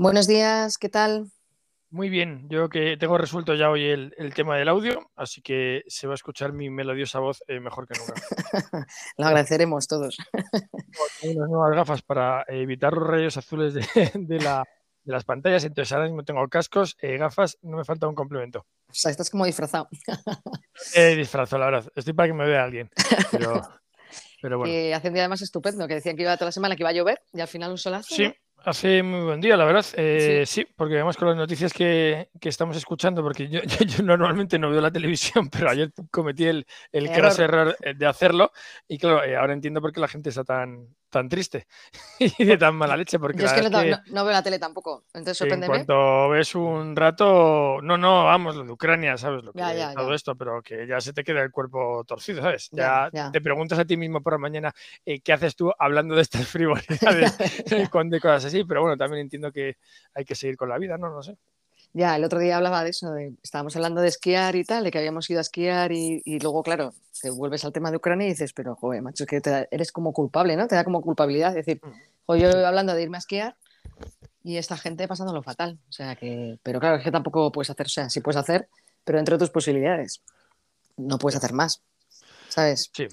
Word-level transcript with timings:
Buenos 0.00 0.28
días, 0.28 0.78
¿qué 0.78 0.88
tal? 0.88 1.32
Muy 1.90 2.08
bien, 2.08 2.46
yo 2.48 2.68
que 2.68 2.96
tengo 2.96 3.18
resuelto 3.18 3.56
ya 3.56 3.68
hoy 3.68 3.84
el, 3.84 4.32
tema 4.32 4.56
del 4.56 4.68
audio, 4.68 5.10
así 5.16 5.42
que 5.42 5.82
se 5.88 6.06
va 6.06 6.12
a 6.12 6.14
escuchar 6.14 6.52
mi 6.52 6.70
melodiosa 6.70 7.18
voz 7.18 7.42
eh, 7.48 7.58
mejor 7.58 7.88
que 7.88 7.98
nunca. 7.98 8.14
Lo 9.18 9.26
agradeceremos 9.26 9.88
todos. 9.88 10.16
Tengo 11.20 11.40
unas 11.40 11.50
nuevas 11.50 11.74
gafas 11.74 12.02
para 12.02 12.44
evitar 12.46 12.92
los 12.92 13.08
rayos 13.08 13.36
azules 13.38 13.74
de, 13.74 14.64
las 15.04 15.24
pantallas, 15.24 15.64
entonces 15.64 15.90
ahora 15.92 16.06
mismo 16.06 16.22
tengo 16.22 16.46
cascos, 16.46 16.96
eh, 17.02 17.16
gafas, 17.16 17.58
no 17.62 17.76
me 17.76 17.84
falta 17.84 18.06
un 18.06 18.14
complemento. 18.14 18.60
O 18.88 18.94
sea, 18.94 19.10
estás 19.10 19.30
como 19.30 19.46
disfrazado. 19.46 19.88
Eh, 20.94 21.16
disfrazo, 21.16 21.58
la 21.58 21.64
verdad. 21.64 21.92
Estoy 21.96 22.12
para 22.12 22.28
que 22.28 22.34
me 22.34 22.46
vea 22.46 22.62
alguien. 22.62 22.88
Pero, 23.32 23.60
pero 24.40 24.58
bueno. 24.58 24.72
Que 24.72 24.94
hace 24.94 25.08
un 25.08 25.14
día 25.14 25.24
además 25.24 25.42
estupendo, 25.42 25.88
que 25.88 25.94
decían 25.94 26.14
que 26.14 26.22
iba 26.22 26.36
toda 26.36 26.46
la 26.46 26.52
semana 26.52 26.76
que 26.76 26.84
iba 26.84 26.90
a 26.90 26.92
llover 26.92 27.20
y 27.32 27.40
al 27.40 27.48
final 27.48 27.72
un 27.72 27.78
solazo. 27.78 28.14
Sí, 28.14 28.32
Hace 28.64 29.02
muy 29.02 29.20
buen 29.20 29.40
día, 29.40 29.56
la 29.56 29.64
verdad. 29.64 29.86
Eh, 29.94 30.44
sí. 30.46 30.66
porque 30.76 30.94
vemos 30.94 31.16
con 31.16 31.28
las 31.28 31.36
noticias 31.36 31.72
que, 31.72 32.28
estamos 32.40 32.76
escuchando, 32.76 33.22
porque 33.22 33.48
yo, 33.48 33.60
normalmente 34.02 34.58
no 34.58 34.70
veo 34.70 34.80
la 34.80 34.90
televisión, 34.90 35.48
pero 35.52 35.70
ayer 35.70 35.92
cometí 36.10 36.44
el, 36.44 36.66
el 36.92 37.06
error. 37.06 37.40
error 37.40 37.76
de 37.78 38.06
hacerlo 38.06 38.52
y 38.86 38.98
claro, 38.98 39.24
eh, 39.24 39.36
ahora 39.36 39.52
entiendo 39.52 39.80
por 39.80 39.92
qué 39.92 40.00
la 40.00 40.08
gente 40.08 40.30
está 40.30 40.44
tan, 40.44 40.88
tan 41.10 41.28
triste 41.28 41.66
y 42.18 42.44
de 42.44 42.56
tan 42.56 42.74
mala 42.76 42.96
leche. 42.96 43.18
Porque 43.18 43.42
Yo 43.42 43.46
es 43.46 43.52
que, 43.52 43.70
no, 44.10 44.24
veo 44.24 44.32
la 44.32 44.42
tele 44.42 44.58
tampoco, 44.58 45.04
entonces 45.08 45.38
sorprende. 45.38 45.66
En 45.66 45.72
cuanto 45.72 46.28
ves 46.30 46.54
un 46.54 46.94
rato, 46.94 47.80
no, 47.82 47.96
no, 47.96 48.24
vamos, 48.24 48.56
lo 48.56 48.64
de 48.64 48.72
Ucrania, 48.72 49.16
¿sabes? 49.16 49.44
Lo 49.44 49.52
que, 49.52 49.62
todo 49.94 50.14
esto, 50.14 50.36
pero 50.36 50.62
que 50.62 50.86
ya 50.86 51.00
se 51.00 51.12
te 51.12 51.24
queda 51.24 51.42
el 51.42 51.50
cuerpo 51.50 52.04
torcido, 52.06 52.42
¿sabes? 52.42 52.68
Ya, 52.72 53.10
te 53.32 53.40
preguntas 53.40 53.78
a 53.78 53.84
ti 53.84 53.96
mismo 53.96 54.22
por 54.22 54.34
la 54.34 54.38
mañana 54.38 54.72
eh, 55.04 55.20
qué 55.20 55.32
haces 55.32 55.56
tú 55.56 55.72
hablando 55.78 56.14
de 56.14 56.22
estas 56.22 56.46
frivolidades 56.48 57.36
con 57.90 58.10
de 58.10 58.20
cosas 58.20 58.46
así, 58.46 58.64
pero 58.64 58.82
bueno, 58.82 58.96
también 58.96 59.22
entiendo 59.22 59.52
que 59.52 59.76
hay 60.14 60.24
que 60.24 60.34
seguir 60.34 60.56
con 60.56 60.68
la 60.68 60.78
vida, 60.78 60.98
¿no? 60.98 61.10
No 61.10 61.22
sé. 61.22 61.36
Ya, 61.94 62.16
el 62.16 62.24
otro 62.24 62.38
día 62.38 62.56
hablaba 62.56 62.84
de 62.84 62.90
eso, 62.90 63.14
estábamos 63.42 63.74
hablando 63.74 64.00
de 64.00 64.08
esquiar 64.08 64.54
y 64.56 64.64
tal, 64.64 64.84
de 64.84 64.90
que 64.90 64.98
habíamos 64.98 65.28
ido 65.30 65.40
a 65.40 65.42
esquiar 65.42 65.90
y, 65.90 66.38
luego, 66.40 66.62
claro, 66.62 66.94
te 67.20 67.30
vuelves 67.30 67.64
al 67.64 67.72
tema 67.72 67.90
de 67.90 67.96
Ucrania 67.96 68.26
y 68.26 68.30
dices, 68.30 68.52
pero, 68.52 68.76
joder, 68.76 69.02
macho, 69.02 69.24
es 69.24 69.28
que 69.28 69.66
eres 69.70 69.90
como 69.90 70.12
culpable, 70.12 70.56
¿no? 70.56 70.68
Te 70.68 70.74
da 70.74 70.84
como 70.84 71.00
culpabilidad. 71.00 71.56
Es 71.56 71.66
decir, 71.66 71.80
mm. 71.82 72.36
yo 72.36 72.66
hablando 72.66 72.94
de 72.94 73.02
irme 73.02 73.16
a 73.16 73.20
esquiar 73.20 73.56
y 74.44 74.56
esta 74.56 74.76
gente 74.76 75.08
pasándolo 75.08 75.42
fatal. 75.42 75.78
O 75.88 75.92
sea 75.92 76.14
que, 76.16 76.58
pero 76.62 76.80
claro, 76.80 76.96
es 76.96 77.04
que 77.04 77.10
tampoco 77.10 77.50
puedes 77.50 77.70
hacer, 77.70 77.86
o 77.86 77.90
sea, 77.90 78.10
sí 78.10 78.20
puedes 78.20 78.36
hacer, 78.36 78.68
pero 79.04 79.18
entre 79.18 79.38
tus 79.38 79.50
posibilidades. 79.50 80.22
No 80.96 81.18
puedes 81.18 81.36
hacer 81.36 81.52
más, 81.52 81.82
¿sabes? 82.48 82.90
Sí. 82.92 83.06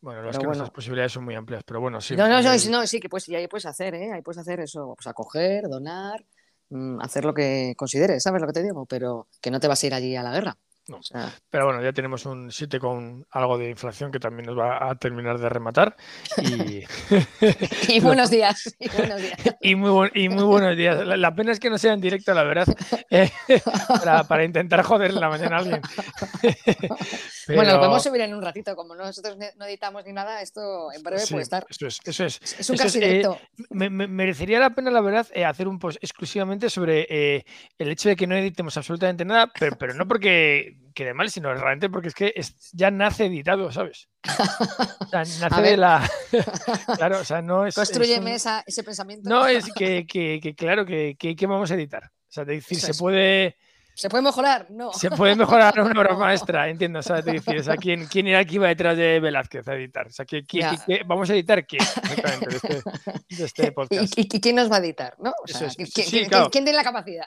Bueno, 0.00 0.22
las, 0.22 0.38
que 0.38 0.46
posibilidades 0.72 1.12
son 1.12 1.24
muy 1.24 1.34
amplias, 1.34 1.64
pero 1.64 1.80
bueno, 1.80 2.00
sí. 2.00 2.14
No, 2.14 2.28
no, 2.28 2.40
no, 2.40 2.54
no 2.54 2.86
sí, 2.86 3.00
que 3.00 3.08
pues, 3.08 3.28
y 3.28 3.34
ahí 3.34 3.48
puedes 3.48 3.66
hacer, 3.66 3.94
¿eh? 3.94 4.12
Ahí 4.12 4.22
puedes 4.22 4.38
hacer 4.38 4.60
eso, 4.60 4.94
pues 4.96 5.06
acoger, 5.08 5.68
donar, 5.68 6.24
hacer 7.00 7.24
lo 7.24 7.34
que 7.34 7.74
consideres, 7.76 8.22
¿sabes 8.22 8.40
lo 8.40 8.46
que 8.46 8.52
te 8.54 8.62
digo? 8.62 8.86
Pero 8.86 9.28
que 9.40 9.50
no 9.50 9.60
te 9.60 9.68
vas 9.68 9.82
a 9.82 9.86
ir 9.86 9.94
allí 9.94 10.16
a 10.16 10.22
la 10.22 10.32
guerra. 10.32 10.58
Pero 11.50 11.66
bueno, 11.66 11.82
ya 11.82 11.92
tenemos 11.92 12.24
un 12.24 12.50
7 12.50 12.78
con 12.80 13.26
algo 13.30 13.58
de 13.58 13.70
inflación 13.70 14.10
que 14.10 14.18
también 14.18 14.46
nos 14.46 14.58
va 14.58 14.90
a 14.90 14.94
terminar 14.94 15.38
de 15.38 15.48
rematar. 15.48 15.96
Y, 16.38 16.84
y 17.88 18.00
buenos 18.00 18.30
días. 18.30 18.76
Y, 19.60 19.74
muy, 19.74 20.10
y 20.14 20.28
muy 20.28 20.44
buenos 20.44 20.76
días. 20.76 21.06
La, 21.06 21.34
pena 21.34 21.52
es 21.52 21.60
que 21.60 21.68
no 21.68 21.78
sea 21.78 21.92
en 21.92 22.00
directo, 22.00 22.32
la 22.32 22.42
verdad, 22.42 22.66
eh, 23.10 23.30
para, 24.26 24.44
intentar 24.44 24.82
joder 24.82 25.12
la 25.12 25.28
mañana 25.28 25.56
a 25.56 25.58
alguien. 25.60 25.82
Bueno, 27.48 27.72
lo 27.72 27.78
podemos 27.78 28.02
subir 28.02 28.22
en 28.22 28.34
un 28.34 28.42
ratito. 28.42 28.74
Como 28.74 28.94
nosotros 28.94 29.36
no 29.56 29.64
editamos 29.66 30.04
ni 30.06 30.12
nada, 30.12 30.40
esto 30.40 30.92
en 30.92 31.02
breve 31.02 31.22
puede 31.28 31.42
estar. 31.42 31.66
Eso 31.68 31.86
es. 31.86 31.98
Eso 32.04 32.24
es, 32.24 32.40
es 32.58 32.70
un 32.70 32.76
casi 32.76 32.98
eh, 32.98 33.08
directo. 33.08 33.38
me, 33.70 33.90
merecería 33.90 34.58
la 34.58 34.70
pena, 34.70 34.90
la 34.90 35.00
verdad, 35.00 35.26
eh, 35.32 35.44
hacer 35.44 35.68
un 35.68 35.78
post 35.78 35.98
exclusivamente 36.00 36.70
sobre 36.70 37.44
el 37.78 37.88
hecho 37.88 38.08
de 38.08 38.16
que 38.16 38.26
no 38.26 38.36
editemos 38.36 38.76
absolutamente 38.76 39.24
nada, 39.24 39.50
pero, 39.58 39.76
pero 39.76 39.94
no 39.94 40.06
porque 40.06 40.77
quede 40.94 41.14
mal, 41.14 41.30
sino 41.30 41.52
realmente 41.54 41.88
porque 41.88 42.08
es 42.08 42.14
que 42.14 42.34
ya 42.72 42.90
nace 42.90 43.26
editado, 43.26 43.70
¿sabes? 43.72 44.08
O 45.00 45.06
sea, 45.10 45.20
nace 45.48 45.62
de 45.62 45.76
la. 45.76 46.10
claro, 46.96 47.20
o 47.20 47.24
sea, 47.24 47.40
no 47.40 47.66
es. 47.66 47.74
Construyeme 47.74 48.34
ese 48.34 48.82
pensamiento. 48.84 49.28
No, 49.28 49.46
es 49.46 49.72
que, 49.72 50.06
que, 50.06 50.54
claro, 50.54 50.84
que, 50.84 51.16
que, 51.16 51.46
vamos 51.46 51.70
a 51.70 51.74
editar. 51.74 52.04
O 52.04 52.30
sea, 52.30 52.44
decir, 52.44 52.78
se 52.78 52.92
puede 52.94 53.56
¿Se 53.98 54.08
puede 54.08 54.22
mejorar? 54.22 54.70
No. 54.70 54.92
Se 54.92 55.10
puede 55.10 55.34
mejorar 55.34 55.80
una 55.80 56.00
obra 56.00 56.14
maestra, 56.16 56.68
entiendo. 56.68 57.02
¿sabes? 57.02 57.24
Te 57.24 57.32
dices, 57.32 57.66
o 57.66 57.74
¿quién, 57.74 58.06
¿quién 58.06 58.28
era 58.28 58.44
que 58.44 58.54
iba 58.54 58.68
detrás 58.68 58.96
de 58.96 59.18
Velázquez 59.18 59.66
a 59.66 59.74
editar? 59.74 60.06
O 60.06 60.10
sea, 60.10 60.24
¿qué, 60.24 60.44
vamos 61.04 61.28
a 61.28 61.32
editar 61.32 61.66
qué? 61.66 61.78
Exactamente, 62.04 62.46
de 62.48 62.56
este, 62.56 62.82
de 63.36 63.44
este 63.44 63.72
podcast. 63.72 64.16
¿Y, 64.16 64.28
quién 64.40 64.54
nos 64.54 64.70
va 64.70 64.76
a 64.76 64.78
editar? 64.78 65.16
¿no? 65.18 65.34
O 65.42 65.48
sea, 65.48 65.68
¿quién, 65.92 66.30
tiene 66.52 66.72
la 66.72 66.84
capacidad? 66.84 67.26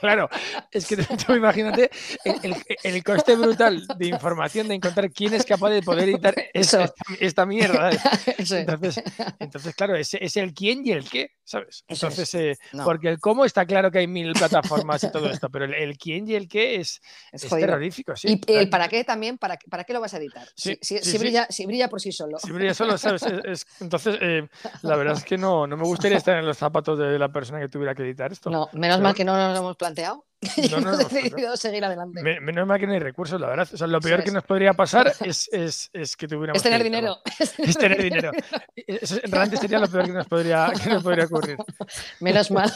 claro, 0.00 0.28
es 0.70 0.86
que 0.86 0.98
tú 0.98 1.32
imagínate 1.32 1.90
el, 2.26 2.54
el, 2.82 3.02
coste 3.02 3.34
brutal 3.34 3.86
de 3.96 4.06
información 4.06 4.68
de 4.68 4.74
encontrar 4.74 5.10
quién 5.12 5.32
es 5.32 5.46
capaz 5.46 5.70
de 5.70 5.80
poder 5.80 6.10
editar 6.10 6.34
esta, 6.52 6.92
esta, 7.18 7.46
mierda. 7.46 7.90
Entonces, 8.36 9.02
entonces, 9.38 9.74
claro, 9.74 9.96
es, 9.96 10.12
es, 10.12 10.36
el 10.36 10.52
quién 10.52 10.86
y 10.86 10.92
el 10.92 11.08
qué, 11.08 11.30
¿sabes? 11.42 11.84
Entonces, 11.88 12.34
eh, 12.34 12.58
porque 12.84 13.08
el 13.08 13.18
cómo 13.18 13.46
está 13.46 13.64
claro 13.64 13.90
que 13.90 14.00
hay 14.00 14.06
mil 14.06 14.34
plataformas 14.34 15.02
y 15.04 15.10
todo 15.10 15.30
esto 15.30 15.48
pero 15.54 15.66
el, 15.66 15.96
quién 15.96 16.26
y 16.26 16.34
el 16.34 16.48
qué 16.48 16.80
es, 16.80 17.00
es, 17.30 17.48
terrorífico. 17.48 18.16
Sí, 18.16 18.40
y 18.44 18.52
el 18.54 18.68
para 18.68 18.88
qué 18.88 19.04
también, 19.04 19.38
para, 19.38 19.56
para 19.70 19.84
qué 19.84 19.92
lo 19.92 20.00
vas 20.00 20.12
a 20.12 20.16
editar. 20.16 20.48
si, 20.56 20.76
brilla, 21.16 21.46
si, 21.48 21.64
brilla, 21.64 21.88
por 21.88 22.00
sí 22.00 22.10
solo. 22.10 22.40
Si 22.40 22.50
brilla 22.50 22.74
solo, 22.74 22.98
¿sabes? 22.98 23.22
entonces, 23.80 24.18
eh, 24.20 24.48
la 24.82 24.96
verdad 24.96 25.16
es 25.16 25.22
que 25.22 25.38
no, 25.38 25.68
no 25.68 25.76
me 25.76 25.84
gustaría 25.84 26.18
estar 26.18 26.36
en 26.36 26.44
los 26.44 26.58
zapatos 26.58 26.98
de 26.98 27.20
la 27.20 27.30
persona 27.30 27.60
que 27.60 27.68
tuviera 27.68 27.94
que 27.94 28.02
editar 28.02 28.32
esto. 28.32 28.50
No, 28.50 28.68
menos 28.72 29.00
mal 29.00 29.14
que 29.14 29.24
no 29.24 29.36
nos 29.36 29.52
lo 29.52 29.60
hemos 29.60 29.76
planteado. 29.76 30.24
No, 30.70 30.80
no, 30.80 30.94
hemos 30.94 31.10
decidido 31.10 31.56
seguir 31.56 31.84
adelante. 31.84 32.22
menos 32.40 32.66
mal 32.66 32.78
que 32.78 32.86
no 32.86 32.92
hay 32.92 32.98
recursos, 32.98 33.40
la 33.40 33.48
verdad. 33.48 33.68
O 33.72 33.76
sea, 33.76 33.86
lo 33.86 34.00
peor 34.00 34.24
que 34.24 34.30
nos 34.30 34.44
podría 34.44 34.72
pasar 34.72 35.12
es, 35.24 35.48
es, 35.52 35.90
es 35.92 36.16
que 36.16 36.26
tuviéramos. 36.26 36.56
Es 36.56 36.62
tener 36.62 36.82
dinero. 36.82 37.18
Es 37.58 37.76
tener 37.76 38.02
dinero. 38.02 38.30
Eso 38.74 39.16
realmente 39.24 39.56
sería 39.56 39.78
lo 39.78 39.88
peor 39.88 40.06
que 40.06 40.12
nos, 40.12 40.26
podría, 40.26 40.72
que 40.82 40.90
nos 40.90 41.02
podría 41.02 41.24
ocurrir. 41.24 41.56
Menos 42.20 42.50
mal. 42.50 42.70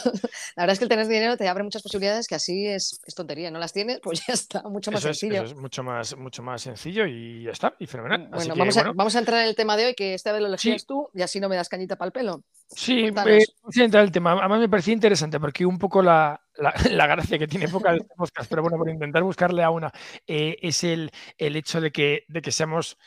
La 0.55 0.63
verdad 0.63 0.73
es 0.73 0.79
que 0.79 0.85
el 0.85 0.89
tener 0.89 1.07
dinero 1.07 1.37
te 1.37 1.47
abre 1.47 1.63
muchas 1.63 1.81
posibilidades 1.81 2.27
que 2.27 2.35
así 2.35 2.67
es, 2.67 2.99
es 3.05 3.15
tontería. 3.15 3.51
No 3.51 3.59
las 3.59 3.73
tienes, 3.73 3.99
pues 4.01 4.25
ya 4.25 4.33
está, 4.33 4.63
mucho 4.63 4.91
más 4.91 5.01
sencillo. 5.01 5.43
Es, 5.43 5.55
mucho, 5.55 5.83
más, 5.83 6.15
mucho 6.17 6.43
más 6.43 6.61
sencillo 6.61 7.05
y 7.05 7.43
ya 7.43 7.51
está, 7.51 7.75
y 7.79 7.87
fenomenal. 7.87 8.29
Bueno, 8.31 8.55
vamos, 8.55 8.77
A, 8.77 8.91
vamos 8.91 9.15
a 9.15 9.19
entrar 9.19 9.41
en 9.41 9.47
el 9.47 9.55
tema 9.55 9.77
de 9.77 9.87
hoy, 9.87 9.95
que 9.95 10.13
esta 10.13 10.31
vez 10.31 10.41
lo 10.41 10.47
elegías 10.47 10.85
tú 10.85 11.09
y 11.13 11.21
así 11.21 11.39
no 11.39 11.49
me 11.49 11.55
das 11.55 11.69
cañita 11.69 11.95
para 11.95 12.07
el 12.07 12.11
pelo. 12.11 12.43
Sí, 12.69 13.05
eh, 13.05 13.11
vamos 13.11 13.77
a 13.77 13.83
entrar 13.83 14.01
en 14.01 14.07
el 14.07 14.11
tema. 14.11 14.33
Además 14.33 14.59
me 14.59 14.69
parecía 14.69 14.93
interesante 14.93 15.39
porque 15.39 15.65
un 15.65 15.77
poco 15.77 16.01
la, 16.03 16.39
la, 16.91 17.07
gracia 17.07 17.39
que 17.39 17.47
tiene 17.47 17.67
poca 17.67 17.91
de 17.91 17.97
este 17.97 18.15
podcast, 18.15 18.49
pero 18.49 18.61
bueno, 18.61 18.77
por 18.77 18.89
intentar 18.89 19.23
buscarle 19.23 19.63
a 19.63 19.69
una, 19.69 19.91
eh, 20.27 20.57
es 20.61 20.83
el, 20.83 21.11
el, 21.37 21.55
hecho 21.55 21.81
de 21.81 21.91
que, 21.91 22.25
de 22.27 22.41
que 22.41 22.51
seamos 22.51 22.97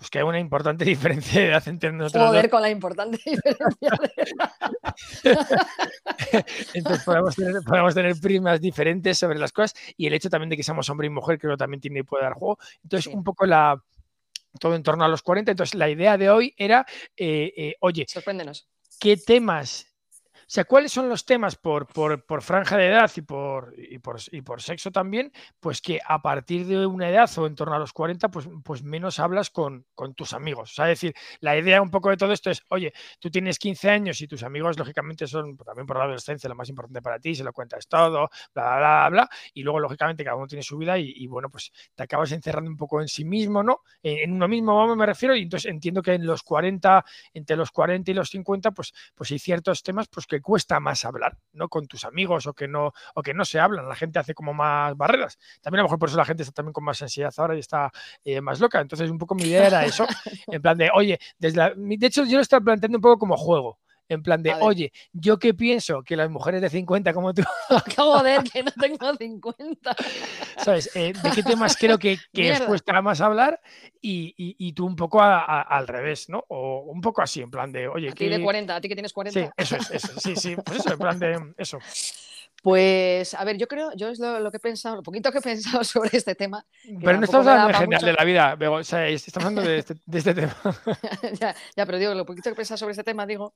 pues 0.00 0.08
que 0.08 0.18
hay 0.18 0.24
una 0.24 0.38
importante 0.38 0.84
diferencia 0.86 1.42
de 1.42 1.48
edad 1.48 1.68
entre 1.68 1.92
nosotros. 1.92 2.28
Joder, 2.28 2.48
con 2.48 2.62
la 2.62 2.70
importante 2.70 3.18
diferencia 3.24 3.90
de 5.22 5.30
edad. 5.32 6.46
Entonces 6.72 7.04
podemos 7.04 7.36
tener, 7.36 7.62
podemos 7.66 7.94
tener, 7.94 8.16
primas 8.18 8.60
diferentes 8.60 9.18
sobre 9.18 9.38
las 9.38 9.52
cosas 9.52 9.74
y 9.98 10.06
el 10.06 10.14
hecho 10.14 10.30
también 10.30 10.48
de 10.48 10.56
que 10.56 10.62
seamos 10.62 10.88
hombre 10.88 11.06
y 11.06 11.10
mujer 11.10 11.38
creo 11.38 11.52
que 11.52 11.58
también 11.58 11.82
tiene 11.82 12.02
puede 12.02 12.24
dar 12.24 12.32
juego. 12.32 12.58
Entonces, 12.82 13.12
un 13.12 13.22
poco 13.22 13.44
la 13.44 13.82
todo 14.58 14.74
en 14.74 14.82
torno 14.82 15.04
a 15.04 15.08
los 15.08 15.22
40. 15.22 15.50
Entonces, 15.50 15.74
la 15.74 15.90
idea 15.90 16.16
de 16.16 16.30
hoy 16.30 16.54
era, 16.56 16.86
eh, 17.16 17.52
eh, 17.56 17.74
oye, 17.80 18.06
sorpréndenos. 18.08 18.68
¿Qué 18.98 19.16
temas 19.18 19.89
sea, 20.52 20.64
¿cuáles 20.64 20.90
son 20.90 21.08
los 21.08 21.24
temas 21.24 21.54
por, 21.54 21.86
por, 21.86 22.42
franja 22.42 22.76
de 22.76 22.88
edad 22.88 23.10
y 23.14 23.20
por, 23.22 23.72
y 23.76 23.98
por, 24.00 24.16
y, 24.32 24.42
por, 24.42 24.60
sexo 24.60 24.90
también? 24.90 25.32
Pues 25.60 25.80
que 25.80 26.00
a 26.04 26.20
partir 26.22 26.66
de 26.66 26.86
una 26.86 27.08
edad 27.08 27.30
o 27.38 27.46
en 27.46 27.54
torno 27.54 27.76
a 27.76 27.78
los 27.78 27.92
40, 27.92 28.30
pues, 28.30 28.48
pues 28.64 28.82
menos 28.82 29.20
hablas 29.20 29.50
con, 29.50 29.86
con 29.94 30.14
tus 30.14 30.32
amigos. 30.32 30.72
O 30.72 30.74
sea, 30.74 30.90
es 30.90 31.00
decir, 31.00 31.14
la 31.38 31.56
idea 31.56 31.80
un 31.80 31.90
poco 31.90 32.10
de 32.10 32.16
todo 32.16 32.32
esto 32.32 32.50
es, 32.50 32.64
oye, 32.68 32.92
tú 33.20 33.30
tienes 33.30 33.60
15 33.60 33.90
años 33.90 34.20
y 34.20 34.26
tus 34.26 34.42
amigos, 34.42 34.76
lógicamente, 34.76 35.28
son 35.28 35.56
también 35.56 35.86
por 35.86 35.98
la 35.98 36.04
adolescencia 36.04 36.48
lo 36.48 36.56
más 36.56 36.68
importante 36.68 37.00
para 37.00 37.20
ti, 37.20 37.36
se 37.36 37.44
lo 37.44 37.52
cuentas 37.52 37.86
todo, 37.86 38.28
bla, 38.52 38.64
bla, 38.64 38.78
bla, 38.78 39.08
bla, 39.08 39.30
y 39.54 39.62
luego, 39.62 39.78
lógicamente, 39.78 40.24
cada 40.24 40.36
uno 40.36 40.48
tiene 40.48 40.64
su 40.64 40.76
vida 40.76 40.98
y, 40.98 41.28
bueno, 41.28 41.48
pues 41.48 41.70
te 41.94 42.02
acabas 42.02 42.32
encerrando 42.32 42.68
un 42.68 42.76
poco 42.76 43.00
en 43.00 43.06
sí 43.06 43.24
mismo, 43.24 43.62
¿no? 43.62 43.82
En, 44.02 44.32
uno 44.32 44.48
mismo, 44.48 44.96
me 44.96 45.06
refiero, 45.06 45.36
y 45.36 45.42
entonces 45.42 45.70
entiendo 45.70 46.02
que 46.02 46.14
en 46.14 46.26
los 46.26 46.42
40, 46.42 47.04
entre 47.34 47.56
los 47.56 47.70
40 47.70 48.10
y 48.10 48.14
los 48.14 48.30
50, 48.30 48.72
pues, 48.72 48.92
pues 49.14 49.30
hay 49.30 49.38
ciertos 49.38 49.84
temas 49.84 50.08
pues 50.08 50.26
que 50.26 50.39
cuesta 50.40 50.80
más 50.80 51.04
hablar, 51.04 51.38
¿no? 51.52 51.68
Con 51.68 51.86
tus 51.86 52.04
amigos 52.04 52.46
o 52.46 52.54
que 52.54 52.68
no, 52.68 52.92
o 53.14 53.22
que 53.22 53.34
no 53.34 53.44
se 53.44 53.60
hablan, 53.60 53.88
la 53.88 53.94
gente 53.94 54.18
hace 54.18 54.34
como 54.34 54.54
más 54.54 54.96
barreras. 54.96 55.38
También 55.60 55.80
a 55.80 55.82
lo 55.82 55.86
mejor 55.88 55.98
por 55.98 56.08
eso 56.08 56.18
la 56.18 56.24
gente 56.24 56.42
está 56.42 56.52
también 56.52 56.72
con 56.72 56.84
más 56.84 57.00
ansiedad 57.02 57.32
ahora 57.36 57.56
y 57.56 57.60
está 57.60 57.90
eh, 58.24 58.40
más 58.40 58.60
loca. 58.60 58.80
Entonces, 58.80 59.10
un 59.10 59.18
poco 59.18 59.34
mi 59.34 59.44
idea 59.44 59.66
era 59.66 59.84
eso, 59.84 60.06
en 60.48 60.62
plan 60.62 60.76
de, 60.76 60.90
oye, 60.94 61.18
desde 61.38 61.74
de 61.76 62.06
hecho 62.06 62.24
yo 62.24 62.36
lo 62.36 62.42
estaba 62.42 62.64
planteando 62.64 62.98
un 62.98 63.02
poco 63.02 63.18
como 63.18 63.36
juego. 63.36 63.78
En 64.10 64.24
plan 64.24 64.42
de, 64.42 64.52
oye, 64.54 64.92
yo 65.12 65.38
qué 65.38 65.54
pienso 65.54 66.02
que 66.02 66.16
las 66.16 66.28
mujeres 66.28 66.60
de 66.60 66.68
50 66.68 67.14
como 67.14 67.32
tú. 67.32 67.42
Joder, 67.96 68.42
que 68.42 68.64
no 68.64 68.72
tengo 68.72 69.14
50. 69.14 69.96
¿Sabes? 70.58 70.90
Eh, 70.96 71.12
¿De 71.22 71.30
qué 71.30 71.44
temas 71.44 71.76
creo 71.76 71.96
que, 71.96 72.18
que 72.32 72.50
os 72.50 72.60
cuesta 72.62 73.00
más 73.02 73.20
hablar? 73.20 73.60
Y, 74.02 74.34
y, 74.36 74.72
tú 74.72 74.84
un 74.84 74.96
poco 74.96 75.22
al 75.22 75.86
revés, 75.86 76.28
¿no? 76.28 76.44
O 76.48 76.90
un 76.90 77.00
poco 77.00 77.22
así, 77.22 77.40
en 77.40 77.52
plan 77.52 77.70
de, 77.70 77.86
oye. 77.86 78.08
A 78.08 78.12
ti 78.12 78.28
de 78.28 78.42
40, 78.42 78.74
a 78.74 78.80
ti 78.80 78.88
que 78.88 78.96
tienes 78.96 79.12
40. 79.12 79.40
Sí, 79.40 79.48
eso 79.56 79.76
es, 79.76 79.90
eso, 79.92 80.18
sí, 80.18 80.34
sí, 80.34 80.56
pues 80.56 80.80
eso, 80.80 80.94
en 80.94 80.98
plan 80.98 81.18
de 81.18 81.38
eso. 81.56 81.78
Pues, 82.62 83.32
a 83.32 83.44
ver, 83.44 83.56
yo 83.56 83.66
creo, 83.66 83.90
yo 83.96 84.08
es 84.08 84.18
lo, 84.18 84.50
que 84.50 84.58
he 84.58 84.60
pensado, 84.60 84.96
lo 84.96 85.02
poquito 85.02 85.32
que 85.32 85.38
he 85.38 85.42
pensado 85.42 85.82
sobre 85.82 86.10
este 86.12 86.34
tema. 86.34 86.64
Pero 87.02 87.18
no 87.18 87.24
estamos 87.24 87.46
hablando 87.46 87.70
en 87.70 87.74
general 87.74 88.04
de 88.04 88.12
la 88.12 88.24
vida, 88.24 88.70
o 88.70 88.84
sea, 88.84 89.08
estamos 89.08 89.46
hablando 89.46 89.68
de 89.68 89.78
este, 89.78 89.94
este 90.12 90.34
tema. 90.34 90.56
ya, 91.40 91.54
ya, 91.76 91.86
pero 91.86 91.98
digo, 91.98 92.14
lo 92.14 92.26
poquito 92.26 92.50
que 92.50 92.52
he 92.52 92.56
pensado 92.56 92.76
sobre 92.76 92.92
este 92.92 93.04
tema, 93.04 93.24
digo 93.24 93.54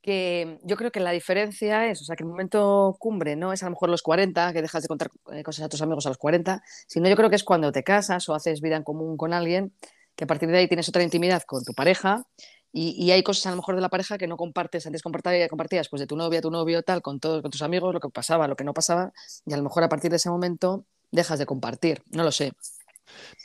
que 0.00 0.58
yo 0.62 0.76
creo 0.76 0.90
que 0.90 1.00
la 1.00 1.10
diferencia 1.10 1.86
es, 1.86 2.00
o 2.00 2.04
sea, 2.04 2.16
que 2.16 2.22
el 2.22 2.28
momento 2.28 2.96
cumbre 2.98 3.36
no 3.36 3.52
es 3.52 3.62
a 3.62 3.66
lo 3.66 3.72
mejor 3.72 3.90
los 3.90 4.02
40, 4.02 4.52
que 4.54 4.62
dejas 4.62 4.82
de 4.82 4.88
contar 4.88 5.10
eh, 5.32 5.42
cosas 5.42 5.66
a 5.66 5.68
tus 5.68 5.82
amigos 5.82 6.06
a 6.06 6.10
los 6.10 6.18
40, 6.18 6.62
sino 6.86 7.08
yo 7.08 7.16
creo 7.16 7.28
que 7.28 7.36
es 7.36 7.44
cuando 7.44 7.70
te 7.72 7.82
casas 7.82 8.28
o 8.28 8.34
haces 8.34 8.62
vida 8.62 8.76
en 8.76 8.82
común 8.82 9.16
con 9.18 9.34
alguien, 9.34 9.74
que 10.16 10.24
a 10.24 10.26
partir 10.26 10.48
de 10.48 10.58
ahí 10.58 10.68
tienes 10.68 10.88
otra 10.88 11.02
intimidad 11.02 11.42
con 11.42 11.64
tu 11.64 11.74
pareja 11.74 12.24
y, 12.72 13.10
hay 13.10 13.22
cosas 13.22 13.46
a 13.46 13.50
lo 13.50 13.56
mejor 13.56 13.74
de 13.74 13.80
la 13.80 13.88
pareja 13.88 14.18
que 14.18 14.26
no 14.26 14.36
compartes, 14.36 14.86
antes 14.86 15.02
compartías, 15.02 15.48
compartías 15.48 15.88
pues 15.88 16.00
de 16.00 16.06
tu 16.06 16.16
novia, 16.16 16.40
tu 16.40 16.50
novio, 16.50 16.82
tal, 16.82 17.02
con 17.02 17.18
todos, 17.18 17.42
con 17.42 17.50
tus 17.50 17.62
amigos, 17.62 17.94
lo 17.94 18.00
que 18.00 18.08
pasaba, 18.10 18.46
lo 18.46 18.56
que 18.56 18.64
no 18.64 18.74
pasaba, 18.74 19.12
y 19.46 19.52
a 19.52 19.56
lo 19.56 19.62
mejor 19.62 19.82
a 19.84 19.88
partir 19.88 20.10
de 20.10 20.16
ese 20.16 20.30
momento 20.30 20.84
dejas 21.10 21.38
de 21.38 21.46
compartir, 21.46 22.02
no 22.10 22.22
lo 22.22 22.32
sé. 22.32 22.52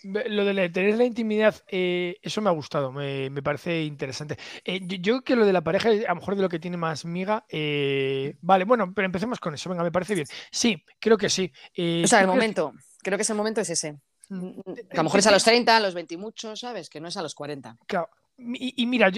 Lo 0.03 0.43
de 0.43 0.69
tener 0.69 0.97
la 0.97 1.05
intimidad, 1.05 1.55
eh, 1.67 2.17
eso 2.21 2.41
me 2.41 2.49
ha 2.49 2.53
gustado, 2.53 2.91
me, 2.91 3.29
parece 3.41 3.83
interesante. 3.83 4.37
Eh, 4.65 4.81
yo, 4.99 5.13
creo 5.13 5.23
que 5.23 5.35
lo 5.37 5.45
de 5.45 5.53
la 5.53 5.61
pareja, 5.61 5.89
a 5.89 6.09
lo 6.09 6.15
mejor 6.15 6.35
de 6.35 6.41
lo 6.41 6.49
que 6.49 6.59
tiene 6.59 6.77
más 6.77 7.05
miga. 7.05 7.45
Eh, 7.49 8.35
vale, 8.41 8.65
bueno, 8.65 8.93
pero 8.93 9.05
empecemos 9.05 9.39
con 9.39 9.53
eso, 9.53 9.69
venga, 9.69 9.83
me 9.83 9.91
parece 9.91 10.15
bien. 10.15 10.27
Sí, 10.51 10.83
creo 10.99 11.17
que 11.17 11.29
sí. 11.29 11.51
o 12.03 12.07
sea, 12.07 12.21
el 12.21 12.27
momento, 12.27 12.73
creo 13.01 13.17
que 13.17 13.23
ese 13.23 13.33
momento 13.33 13.61
es 13.61 13.69
ese. 13.69 13.93
Mm, 14.29 14.59
a 14.91 14.97
lo 14.97 15.03
mejor 15.03 15.19
es 15.19 15.27
a 15.27 15.31
los 15.31 15.43
30, 15.43 15.77
a 15.77 15.79
los 15.79 15.93
20 15.93 16.13
y 16.13 16.17
muchos, 16.17 16.59
¿sabes? 16.59 16.89
Que 16.89 16.99
no 16.99 17.07
es 17.07 17.17
a 17.17 17.21
los 17.21 17.35
40. 17.35 17.77
Claro, 17.87 18.09
y, 18.45 18.85
mira, 18.85 19.11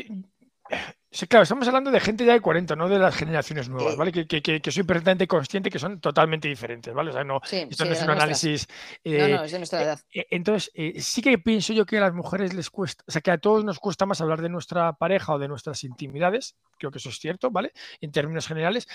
claro, 1.30 1.44
estamos 1.44 1.68
hablando 1.68 1.92
de 1.92 2.00
gente 2.00 2.26
ya 2.26 2.34
de 2.34 2.42
40, 2.42 2.76
no 2.76 2.90
de 2.90 3.00
las 3.00 3.16
generaciones 3.16 3.70
nuevas, 3.70 3.96
¿vale? 3.96 4.12
Que, 4.12 4.26
que, 4.28 4.72
soy 4.72 4.84
perfectamente 4.84 5.28
consciente 5.28 5.70
que 5.70 5.80
son 5.80 6.00
totalmente 6.00 6.48
diferentes, 6.48 6.94
¿vale? 6.94 7.12
O 7.12 7.14
sea, 7.14 7.24
no, 7.24 7.40
esto 7.44 7.86
no 7.86 7.94
es 7.94 8.02
un 8.02 8.10
análisis. 8.10 8.68
no, 9.04 9.12
no, 9.12 9.44
eh, 9.44 9.46
es 9.46 9.52
de 9.52 9.58
nuestra 9.60 9.82
edad. 9.82 10.00
Eh, 10.14 10.26
entonces, 10.32 10.72
eh, 10.74 11.00
sí 11.00 11.22
que 11.22 11.38
pienso 11.38 11.74
yo 11.74 11.86
que 11.86 11.98
a 11.98 12.02
las 12.02 12.14
mujeres 12.14 12.54
les 12.54 12.70
cuesta, 12.70 13.04
o 13.08 13.12
sea, 13.12 13.22
que 13.22 13.32
a 13.32 13.38
todos 13.38 13.64
nos 13.64 13.80
cuesta 13.80 14.06
más 14.06 14.20
hablar 14.22 14.42
de 14.42 14.50
nuestra 14.50 14.94
pareja 14.94 15.34
o 15.34 15.40
de 15.40 15.48
nuestras 15.48 15.84
intimidades, 15.84 16.56
creo 16.78 16.92
que 16.92 16.98
eso 16.98 17.10
es 17.10 17.20
cierto, 17.20 17.52
¿vale? 17.52 17.72
En 18.02 18.12
términos 18.12 18.48
generales, 18.48 18.88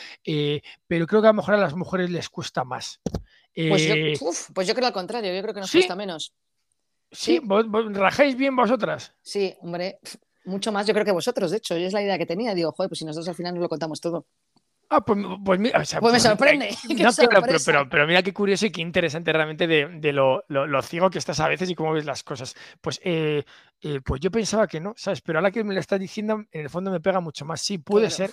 pero 0.87 1.07
creo 1.07 1.23
que 1.23 1.29
a 1.29 1.33
lo 1.33 1.35
mejor 1.35 1.55
a 1.55 1.59
las 1.59 1.75
mujeres 1.75 2.11
les 2.11 2.29
cuesta 2.29 2.65
más. 2.65 3.01
Pues 3.55 3.87
yo, 3.87 3.95
pues, 4.55 4.69
yo, 4.69 4.75
creo 4.75 4.87
al 4.87 4.93
contrario, 4.93 5.35
yo 5.35 5.43
creo 5.43 5.55
que 5.55 5.61
nos 5.61 5.73
cuesta 5.73 5.97
menos. 5.97 6.35
Sí, 7.13 7.41
¿Vos, 7.43 7.67
rajáis 7.93 8.37
bien 8.37 8.55
vosotras. 8.55 9.15
Sí, 9.23 9.55
hombre, 9.61 9.99
mucho 10.45 10.73
más 10.73 10.87
yo 10.87 10.93
creo 10.93 11.05
que 11.05 11.13
vosotros, 11.13 11.51
de 11.51 11.57
hecho, 11.59 11.77
y 11.77 11.85
es 11.85 11.93
la 11.93 12.03
idea 12.03 12.19
que 12.19 12.27
tenía. 12.27 12.55
Digo, 12.55 12.73
joder, 12.73 12.89
pues 12.89 12.99
si 12.99 13.05
nosotros 13.05 13.29
al 13.29 13.35
final 13.35 13.55
nos 13.55 13.63
lo 13.63 13.69
contamos 13.69 14.01
todo. 14.01 14.27
Ah, 14.93 15.01
pues, 15.03 15.19
pues, 15.45 15.61
mira, 15.61 15.79
pues 15.79 15.95
me 15.95 16.01
pues 16.01 16.23
sorprende. 16.25 16.77
pero, 17.91 18.07
mira 18.09 18.25
qué 18.25 18.33
curioso 18.33 18.67
y 18.67 18.73
qué 18.73 18.81
interesante 18.81 19.33
realmente 19.33 19.69
de, 19.69 20.13
lo, 20.13 20.43
ciego 20.83 21.11
que 21.11 21.19
estás 21.19 21.39
a 21.39 21.47
veces 21.47 21.71
y 21.71 21.77
cómo 21.77 21.93
ves 21.93 22.05
las 22.05 22.25
cosas. 22.25 22.57
Pues, 22.81 23.01
eh, 23.05 23.45
eh, 23.83 24.01
pues 24.05 24.21
yo 24.21 24.33
pensaba 24.33 24.67
que 24.67 24.81
no, 24.81 24.93
¿sabes? 24.97 25.21
Pero 25.21 25.39
ahora 25.39 25.53
que 25.53 25.63
me 25.63 25.75
lo 25.75 25.81
estás 25.81 26.01
diciendo, 26.01 26.45
en 26.51 26.61
el 26.61 26.69
fondo 26.69 26.91
me 26.91 26.99
pega 26.99 27.21
mucho 27.21 27.45
más. 27.45 27.61
Sí, 27.61 27.79
puede 27.79 28.11
ser, 28.11 28.33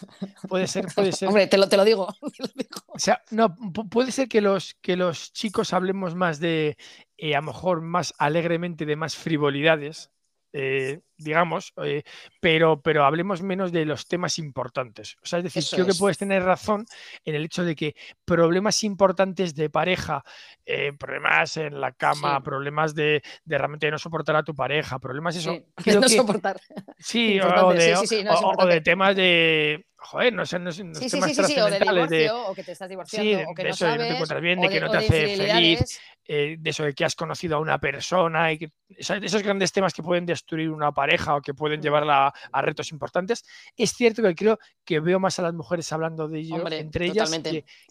puede 0.50 0.66
ser, 0.66 0.88
puede 0.96 1.12
ser. 1.14 1.28
Hombre, 1.28 1.46
te 1.46 1.60
lo, 1.60 1.70
te 1.70 1.78
lo, 1.78 1.86
digo, 1.86 2.08
O 2.88 2.98
sea, 2.98 3.22
no, 3.30 3.56
puede 3.56 4.12
ser 4.12 4.28
que 4.28 4.42
los, 4.42 4.74
que 4.82 4.98
los 4.98 5.32
chicos 5.34 5.74
hablemos 5.74 6.16
más 6.16 6.40
de, 6.40 6.76
eh, 7.18 7.36
a 7.36 7.42
lo 7.42 7.48
mejor 7.48 7.82
más 7.82 8.16
alegremente 8.18 8.88
de 8.88 8.96
más 8.96 9.16
frivolidades, 9.16 10.10
eh, 10.54 11.02
digamos, 11.18 11.74
eh, 11.84 12.04
pero, 12.40 12.82
pero 12.82 13.06
hablemos 13.06 13.42
menos 13.42 13.72
de 13.72 13.86
los 13.86 14.08
temas 14.08 14.38
importantes. 14.40 15.18
O 15.22 15.26
sea, 15.26 15.40
es 15.40 15.46
decir, 15.46 15.64
creo 15.72 15.86
que 15.86 15.94
puedes 15.94 16.18
tener 16.18 16.44
razón 16.44 16.86
en 17.26 17.36
el 17.36 17.46
hecho 17.46 17.64
de 17.64 17.76
que 17.76 17.96
problemas 18.26 18.84
importantes 18.84 19.56
de 19.56 19.70
pareja, 19.70 20.24
eh, 20.66 20.94
problemas 20.98 21.58
en 21.58 21.82
la 21.82 21.92
cama, 21.92 22.42
problemas 22.44 22.94
de, 22.94 23.24
de, 23.46 23.58
realmente 23.58 23.90
no 23.90 23.98
soportar 23.98 24.36
a 24.36 24.44
tu 24.44 24.54
pareja, 24.54 25.00
problemas 25.00 25.36
eso. 25.36 25.54
Sí, 25.84 25.92
no 26.00 26.08
soportar. 26.08 26.60
Sí, 27.00 27.40
o 27.40 28.66
de, 28.66 28.82
temas 28.82 29.16
de 29.16 29.86
joder, 29.98 30.34
no 30.34 30.46
sé, 30.46 30.60
no, 30.60 30.72
sé, 30.72 30.84
sí, 30.94 31.10
sí, 31.10 31.22
sí, 31.22 31.44
sí, 31.44 31.60
o 31.60 31.70
de 31.70 31.80
divorcio, 31.80 32.48
o 32.48 32.56
que 32.56 32.64
te 32.64 32.72
estás 32.72 32.88
divorciando, 32.88 33.50
o 33.50 33.54
que 33.54 33.64
no 33.64 33.74
sabes, 33.74 33.98
de 33.98 34.04
no 34.04 34.08
te 34.08 34.14
encuentras 34.14 34.42
bien, 34.42 34.62
de, 34.62 34.70
que 34.70 34.80
no 34.80 34.90
te 34.92 34.98
hace 34.98 35.36
feliz, 35.36 36.00
de 36.28 36.60
eso 36.64 36.84
de 36.84 36.94
que 36.94 37.04
has 37.04 37.16
conocido 37.16 37.58
a 37.58 37.60
una 37.60 37.80
persona, 37.80 38.52
y 38.52 38.60
que, 38.60 38.72
esos 38.98 39.44
grandes 39.44 39.72
temas 39.72 39.94
que 39.94 40.04
pueden 40.04 40.26
destruir 40.26 40.70
una 40.70 40.92
pareja 40.92 41.07
o 41.30 41.42
que 41.42 41.54
pueden 41.54 41.82
llevarla 41.82 42.34
a 42.52 42.62
retos 42.62 42.92
importantes. 42.92 43.44
Es 43.76 43.92
cierto 43.94 44.22
que 44.22 44.36
creo 44.36 44.60
que 44.84 45.00
veo 45.00 45.20
más 45.20 45.40
a 45.40 45.42
las 45.42 45.54
mujeres 45.54 45.92
hablando 45.92 46.28
de 46.28 46.40
ello 46.40 46.66
entre 46.72 47.08
ellas 47.08 47.32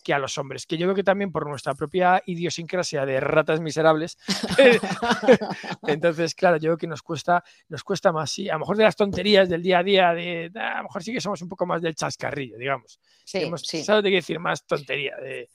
que, 0.03 0.15
a 0.15 0.19
los 0.19 0.39
hombres, 0.39 0.67
que 0.67 0.77
yo 0.77 0.87
creo 0.87 0.95
que 0.95 1.05
también 1.05 1.33
por 1.33 1.49
nuestra 1.49 1.75
propia 1.75 2.23
idiosincrasia 2.27 3.05
de 3.07 3.21
ratas 3.21 3.61
miserables. 3.61 4.19
Entonces, 5.87 6.35
claro, 6.35 6.57
yo 6.57 6.71
creo 6.71 6.79
que 6.79 6.87
nos 6.87 7.03
cuesta, 7.03 7.43
nos 7.69 7.83
cuesta 7.83 8.13
más, 8.13 8.31
sí, 8.31 8.49
a 8.49 8.55
lo 8.55 8.61
mejor 8.61 8.77
de 8.77 8.85
las 8.85 8.97
tonterías 8.97 9.49
del 9.49 9.63
día 9.63 9.79
a 9.79 9.83
día, 9.83 10.15
de, 10.15 10.51
a 10.55 10.79
lo 10.79 10.85
mejor 10.85 11.03
sí 11.03 11.13
que 11.13 11.21
somos 11.21 11.43
un 11.43 11.49
poco 11.49 11.67
más 11.67 11.83
del 11.83 11.95
chascarrillo, 11.95 12.57
digamos. 12.59 13.01
Sí, 13.25 13.39
Hemos, 13.39 13.63
sí. 13.63 13.83
¿Sabes 13.83 14.05
de 14.05 14.11
qué 14.11 14.17
decir? 14.17 14.39
Más 14.39 14.65
tontería. 14.65 15.17
De, 15.17 15.49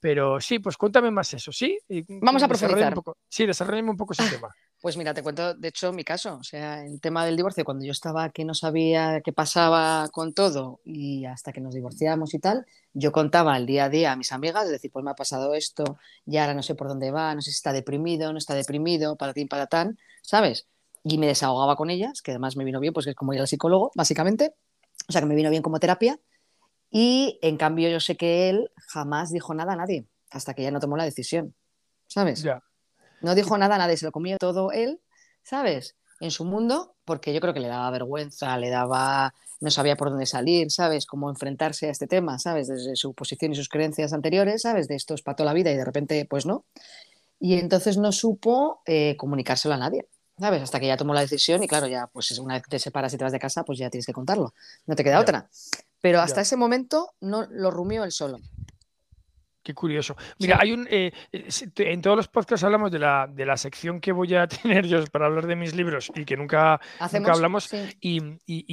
pero 0.00 0.40
sí, 0.40 0.58
pues 0.58 0.76
cuéntame 0.76 1.10
más 1.10 1.32
eso, 1.34 1.52
¿sí? 1.52 1.78
Vamos 2.08 2.42
a 2.42 2.48
profundizar. 2.48 2.94
sí, 3.28 3.46
desarrollame 3.46 3.90
un 3.90 3.96
poco 3.96 4.12
ese 4.12 4.22
tema. 4.38 4.48
Pues 4.86 4.96
mira, 4.96 5.12
te 5.14 5.24
cuento, 5.24 5.52
de 5.52 5.66
hecho, 5.66 5.92
mi 5.92 6.04
caso, 6.04 6.36
o 6.36 6.44
sea, 6.44 6.84
el 6.84 7.00
tema 7.00 7.26
del 7.26 7.36
divorcio, 7.36 7.64
cuando 7.64 7.84
yo 7.84 7.90
estaba 7.90 8.30
que 8.30 8.44
no 8.44 8.54
sabía 8.54 9.20
qué 9.20 9.32
pasaba 9.32 10.08
con 10.12 10.32
todo 10.32 10.78
y 10.84 11.24
hasta 11.24 11.52
que 11.52 11.60
nos 11.60 11.74
divorciamos 11.74 12.34
y 12.34 12.38
tal, 12.38 12.64
yo 12.94 13.10
contaba 13.10 13.56
el 13.56 13.66
día 13.66 13.86
a 13.86 13.88
día 13.88 14.12
a 14.12 14.16
mis 14.16 14.30
amigas, 14.30 14.66
es 14.66 14.70
decir, 14.70 14.92
pues 14.92 15.04
me 15.04 15.10
ha 15.10 15.16
pasado 15.16 15.54
esto, 15.54 15.98
y 16.24 16.36
ahora 16.36 16.54
no 16.54 16.62
sé 16.62 16.76
por 16.76 16.86
dónde 16.86 17.10
va, 17.10 17.34
no 17.34 17.42
sé 17.42 17.50
si 17.50 17.56
está 17.56 17.72
deprimido, 17.72 18.30
no 18.30 18.38
está 18.38 18.54
deprimido, 18.54 19.16
para 19.16 19.34
ti, 19.34 19.44
para 19.46 19.66
tan, 19.66 19.98
¿sabes? 20.22 20.68
Y 21.02 21.18
me 21.18 21.26
desahogaba 21.26 21.74
con 21.74 21.90
ellas, 21.90 22.22
que 22.22 22.30
además 22.30 22.56
me 22.56 22.62
vino 22.62 22.78
bien, 22.78 22.92
pues 22.92 23.08
es 23.08 23.16
como 23.16 23.34
ir 23.34 23.40
al 23.40 23.48
psicólogo, 23.48 23.90
básicamente, 23.96 24.54
o 25.08 25.10
sea, 25.10 25.20
que 25.20 25.26
me 25.26 25.34
vino 25.34 25.50
bien 25.50 25.64
como 25.64 25.80
terapia, 25.80 26.20
y 26.92 27.40
en 27.42 27.56
cambio 27.56 27.88
yo 27.88 27.98
sé 27.98 28.16
que 28.16 28.50
él 28.50 28.70
jamás 28.86 29.32
dijo 29.32 29.52
nada 29.52 29.72
a 29.72 29.76
nadie, 29.76 30.06
hasta 30.30 30.54
que 30.54 30.62
ya 30.62 30.70
no 30.70 30.78
tomó 30.78 30.96
la 30.96 31.02
decisión, 31.02 31.56
¿sabes? 32.06 32.44
Ya. 32.44 32.62
No 33.20 33.34
dijo 33.34 33.56
nada 33.58 33.76
a 33.76 33.78
nadie, 33.78 33.96
se 33.96 34.04
lo 34.04 34.12
comió 34.12 34.36
todo 34.38 34.72
él, 34.72 35.00
¿sabes? 35.42 35.96
En 36.20 36.30
su 36.30 36.44
mundo, 36.44 36.96
porque 37.04 37.34
yo 37.34 37.40
creo 37.40 37.54
que 37.54 37.60
le 37.60 37.68
daba 37.68 37.90
vergüenza, 37.90 38.56
le 38.58 38.70
daba, 38.70 39.34
no 39.60 39.70
sabía 39.70 39.96
por 39.96 40.10
dónde 40.10 40.26
salir, 40.26 40.70
¿sabes? 40.70 41.06
Cómo 41.06 41.30
enfrentarse 41.30 41.88
a 41.88 41.90
este 41.90 42.06
tema, 42.06 42.38
¿sabes? 42.38 42.68
Desde 42.68 42.96
su 42.96 43.14
posición 43.14 43.52
y 43.52 43.54
sus 43.54 43.68
creencias 43.68 44.12
anteriores, 44.12 44.62
¿sabes? 44.62 44.88
De 44.88 44.96
esto 44.96 45.14
es 45.14 45.22
para 45.22 45.36
toda 45.36 45.46
la 45.46 45.54
vida 45.54 45.70
y 45.70 45.76
de 45.76 45.84
repente, 45.84 46.26
pues 46.28 46.46
no. 46.46 46.64
Y 47.38 47.58
entonces 47.58 47.98
no 47.98 48.12
supo 48.12 48.80
eh, 48.86 49.16
comunicárselo 49.18 49.74
a 49.74 49.78
nadie, 49.78 50.06
¿sabes? 50.38 50.62
Hasta 50.62 50.80
que 50.80 50.86
ya 50.86 50.96
tomó 50.96 51.12
la 51.12 51.20
decisión 51.20 51.62
y 51.62 51.68
claro, 51.68 51.86
ya, 51.86 52.06
pues 52.06 52.38
una 52.38 52.54
vez 52.54 52.62
te 52.68 52.78
separas 52.78 53.12
y 53.12 53.18
te 53.18 53.24
vas 53.24 53.32
de 53.32 53.38
casa, 53.38 53.64
pues 53.64 53.78
ya 53.78 53.90
tienes 53.90 54.06
que 54.06 54.12
contarlo. 54.12 54.54
No 54.86 54.96
te 54.96 55.04
queda 55.04 55.20
otra. 55.20 55.48
Pero 56.00 56.20
hasta 56.20 56.40
ese 56.40 56.56
momento 56.56 57.14
no 57.20 57.46
lo 57.50 57.70
rumió 57.70 58.04
él 58.04 58.12
solo. 58.12 58.38
Qué 59.66 59.74
curioso. 59.74 60.14
Mira, 60.38 60.58
hay 60.60 60.70
un. 60.70 60.86
Eh, 60.88 61.10
eh, 61.32 61.48
en 61.78 62.00
todos 62.00 62.16
los 62.16 62.28
podcasts 62.28 62.62
hablamos 62.62 62.92
de 62.92 63.00
la, 63.00 63.26
de 63.28 63.44
la 63.44 63.56
sección 63.56 64.00
que 64.00 64.12
voy 64.12 64.32
a 64.36 64.46
tener 64.62 64.86
yo 64.86 65.04
para 65.06 65.26
hablar 65.26 65.48
de 65.48 65.56
mis 65.56 65.74
libros 65.74 66.12
y 66.14 66.24
que 66.24 66.36
nunca, 66.36 66.80
hablamos. 67.00 67.68
Y, 68.00 68.20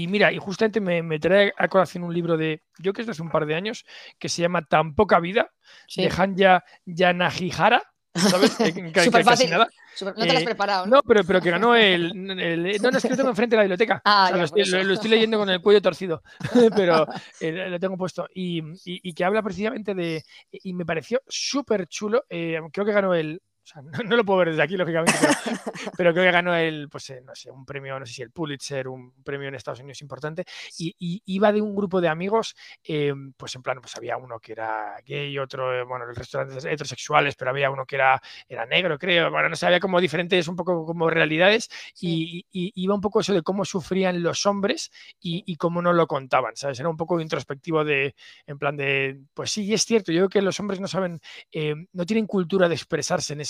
mira, 0.07 0.31
y 0.31 0.37
justamente 0.37 0.79
me, 0.79 1.17
trae 1.17 1.51
a 1.57 1.67
colación 1.67 2.03
un 2.03 2.13
libro 2.13 2.37
de. 2.37 2.61
Yo 2.77 2.93
que 2.93 3.01
es 3.01 3.07
de 3.07 3.13
hace 3.13 3.23
un 3.23 3.31
par 3.31 3.47
de 3.47 3.55
años, 3.55 3.87
que 4.19 4.29
se 4.29 4.43
llama 4.43 4.61
Tan 4.61 4.93
poca 4.93 5.19
vida, 5.19 5.49
de 5.95 6.11
Hanya 6.15 6.63
Yanagihara. 6.85 7.81
¿Sabes? 8.13 8.51
Súper 9.03 9.23
fácil. 9.23 9.49
Nada. 9.49 9.67
No 10.01 10.13
te 10.13 10.25
lo 10.25 10.33
has 10.33 10.41
eh, 10.41 10.45
preparado. 10.45 10.85
¿no? 10.85 11.01
pero, 11.03 11.23
pero 11.23 11.41
que 11.41 11.51
ganó 11.51 11.75
el, 11.75 12.11
No, 12.13 12.35
no, 12.35 12.97
es 12.97 13.03
que 13.03 13.09
lo 13.09 13.15
tengo 13.15 13.29
enfrente 13.29 13.55
de 13.55 13.57
la 13.57 13.63
biblioteca. 13.63 14.01
Ah, 14.05 14.31
lo, 14.33 14.43
estoy, 14.43 15.09
leyendo 15.09 15.37
con 15.37 15.49
el 15.49 15.61
cuello 15.61 15.81
torcido, 15.81 16.23
pero 16.75 17.07
eh, 17.39 17.69
lo 17.69 17.79
tengo 17.79 17.97
puesto. 17.97 18.27
Y, 18.33 18.61
y, 18.85 19.13
que 19.13 19.25
habla 19.25 19.41
precisamente 19.41 19.93
de. 19.93 20.23
Y 20.51 20.73
me 20.73 20.85
pareció 20.85 21.21
súper 21.27 21.87
chulo. 21.87 22.25
Eh, 22.29 22.59
creo 22.71 22.85
que 22.85 22.91
ganó 22.91 23.13
el, 23.13 23.41
no, 24.05 24.15
lo 24.15 24.25
puedo 24.25 24.39
ver 24.39 24.49
desde 24.49 24.63
aquí, 24.63 24.75
lógicamente, 24.75 25.13
pero, 25.97 26.11
creo 26.13 26.25
que 26.25 26.31
ganó 26.31 26.55
el, 26.55 26.89
pues, 26.89 27.09
eh, 27.11 27.21
no 27.25 27.33
sé, 27.33 27.49
un 27.49 27.65
premio, 27.65 27.97
no 27.99 28.05
sé 28.05 28.13
si 28.13 28.21
el 28.21 28.31
Pulitzer, 28.31 28.87
un 28.87 29.23
premio 29.23 29.47
en 29.47 29.55
Estados 29.55 29.79
Unidos 29.79 30.01
importante, 30.01 30.45
y, 30.77 30.93
iba 31.25 31.51
de 31.51 31.61
un 31.61 31.75
grupo 31.75 32.01
de 32.01 32.09
amigos, 32.09 32.55
em, 32.83 33.33
pues 33.33 33.55
en 33.55 33.63
plan, 33.63 33.79
pues 33.79 33.95
había 33.95 34.17
uno 34.17 34.39
que 34.39 34.51
era 34.51 34.95
gay, 35.05 35.37
otro, 35.39 35.73
eh, 35.73 35.83
bueno, 35.83 36.05
el 36.09 36.15
restaurantes 36.15 36.65
heterosexuales, 36.65 37.35
pero 37.35 37.51
había 37.51 37.69
uno 37.69 37.85
que 37.85 37.95
era, 37.95 38.21
era 38.47 38.65
negro, 38.65 38.97
creo, 38.97 39.31
bueno, 39.31 39.49
no 39.49 39.55
sé, 39.55 39.65
había 39.65 39.79
como 39.79 40.01
diferentes, 40.01 40.47
un 40.47 40.55
poco 40.55 40.85
como 40.85 41.09
realidades, 41.09 41.69
y, 41.99 42.45
iba 42.51 42.95
un 42.95 43.01
poco 43.01 43.21
eso 43.21 43.33
de 43.33 43.41
cómo 43.41 43.65
sufrían 43.65 44.21
los 44.21 44.45
hombres 44.45 44.91
y, 45.21 45.55
cómo 45.55 45.81
no 45.81 45.93
lo 45.93 46.07
contaban, 46.07 46.55
¿sabes? 46.55 46.79
Era 46.79 46.89
un 46.89 46.97
poco 46.97 47.21
introspectivo 47.21 47.85
de, 47.85 48.15
en 48.47 48.57
plan 48.57 48.75
de, 48.75 49.21
pues 49.33 49.51
sí, 49.51 49.73
es 49.73 49.85
cierto, 49.85 50.11
yo 50.11 50.21
creo 50.21 50.29
que 50.29 50.41
los 50.41 50.59
hombres 50.59 50.79
no 50.79 50.87
saben, 50.87 51.21
em, 51.51 51.87
no 51.93 52.05
tienen 52.05 52.27
cultura 52.27 52.67
de 52.67 52.75
expresarse 52.75 53.33
en 53.33 53.41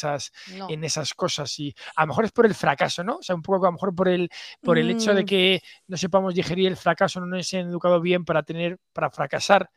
en 0.69 0.83
esas 0.83 1.13
cosas. 1.13 1.59
Y 1.59 1.73
a 1.95 2.03
lo 2.03 2.07
mejor 2.07 2.25
es 2.25 2.31
por 2.31 2.45
el 2.45 2.55
fracaso, 2.55 3.03
¿no? 3.03 3.17
O 3.17 3.23
sea, 3.23 3.35
un 3.35 3.41
poco 3.41 3.65
a 3.65 3.69
lo 3.69 3.73
mejor 3.73 3.95
por 3.95 4.07
el, 4.07 4.29
por 4.61 4.77
el 4.77 4.89
hecho 4.89 5.13
de 5.13 5.23
mm. 5.23 5.25
que 5.25 5.61
no 5.87 5.97
sepamos 5.97 6.35
digerir 6.35 6.67
el 6.67 6.77
fracaso, 6.77 7.19
no 7.19 7.25
nos 7.25 7.53
han 7.53 7.67
educado 7.67 8.01
bien 8.01 8.25
para 8.25 8.43
tener, 8.43 8.79
para 8.93 9.09
fracasar. 9.09 9.69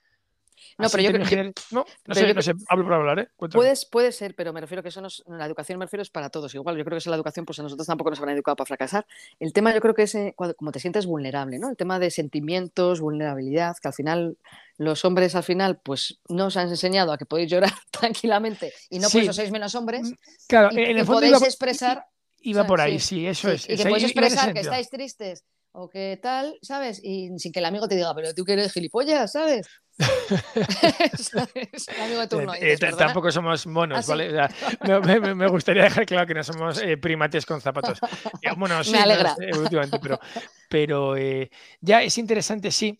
No, 0.78 0.88
pero 0.88 1.02
yo 1.02 1.12
creo 1.12 1.24
no, 1.70 1.84
no 2.06 2.14
sé, 2.14 2.34
no 2.34 2.42
sé, 2.42 2.52
hablo 2.68 2.84
por 2.84 2.94
hablar, 2.94 3.18
¿eh? 3.20 3.28
Puedes, 3.36 3.86
puede 3.86 4.12
ser, 4.12 4.34
pero 4.34 4.52
me 4.52 4.60
refiero 4.60 4.82
que 4.82 4.88
eso 4.88 5.00
no 5.00 5.08
es, 5.08 5.22
la 5.26 5.46
educación 5.46 5.78
me 5.78 5.84
refiero 5.84 6.02
es 6.02 6.10
para 6.10 6.30
todos 6.30 6.54
igual. 6.54 6.76
Yo 6.76 6.84
creo 6.84 6.96
que 6.96 6.98
es 6.98 7.06
la 7.06 7.16
educación, 7.16 7.46
pues 7.46 7.58
a 7.58 7.62
nosotros 7.62 7.86
tampoco 7.86 8.10
nos 8.10 8.20
han 8.20 8.28
educado 8.30 8.56
para 8.56 8.66
fracasar. 8.66 9.06
El 9.40 9.52
tema 9.52 9.74
yo 9.74 9.80
creo 9.80 9.94
que 9.94 10.02
es 10.02 10.14
eh, 10.14 10.34
como 10.56 10.72
te 10.72 10.80
sientes 10.80 11.06
vulnerable, 11.06 11.58
¿no? 11.58 11.70
El 11.70 11.76
tema 11.76 11.98
de 11.98 12.10
sentimientos, 12.10 13.00
vulnerabilidad, 13.00 13.76
que 13.80 13.88
al 13.88 13.94
final 13.94 14.36
los 14.78 15.04
hombres 15.04 15.34
al 15.34 15.42
final 15.42 15.80
pues 15.82 16.20
no 16.28 16.46
os 16.46 16.56
han 16.56 16.68
enseñado 16.68 17.12
a 17.12 17.18
que 17.18 17.26
podéis 17.26 17.50
llorar 17.50 17.72
tranquilamente 17.90 18.72
y 18.90 18.98
no 18.98 19.08
pues 19.10 19.34
sois 19.34 19.50
menos 19.50 19.74
hombres. 19.74 20.10
Mm, 20.10 20.14
claro, 20.48 20.70
en 20.72 20.98
el 20.98 21.04
fondo 21.06 21.20
podéis 21.20 21.42
expresar. 21.42 22.04
Iba 22.40 22.64
por 22.66 22.80
ahí, 22.80 23.00
sí, 23.00 23.26
eso 23.26 23.50
es. 23.50 23.68
Y 23.68 23.76
que 23.76 23.84
podéis 23.84 24.04
expresar 24.04 24.52
que 24.52 24.60
estáis 24.60 24.88
tristes 24.88 25.44
o 25.72 25.90
que 25.90 26.18
tal, 26.22 26.58
¿sabes? 26.62 27.00
Y 27.02 27.30
sin 27.38 27.52
que 27.52 27.58
el 27.58 27.66
amigo 27.66 27.86
te 27.86 27.96
diga, 27.96 28.14
pero 28.14 28.32
tú 28.34 28.44
que 28.44 28.54
eres 28.54 28.72
gilipollas, 28.72 29.32
¿sabes? 29.32 29.66
Eh, 32.60 32.76
tampoco 32.96 33.30
somos 33.30 33.66
monos, 33.66 34.08
ah, 34.08 34.48
¿vale? 34.82 35.34
me, 35.34 35.48
gustaría 35.48 35.84
dejar 35.84 36.06
claro 36.06 36.26
que 36.26 36.34
no 36.34 36.42
somos 36.42 36.80
eh, 36.82 36.96
primates 36.96 37.46
con 37.46 37.60
zapatos. 37.60 37.98
Bueno, 38.56 38.82
sí, 38.84 38.92
me 38.92 38.98
alegra. 38.98 39.36
pero, 40.00 40.20
pero 40.68 41.16
eh, 41.16 41.50
ya 41.80 42.02
es 42.02 42.18
interesante, 42.18 42.70
sí. 42.70 42.96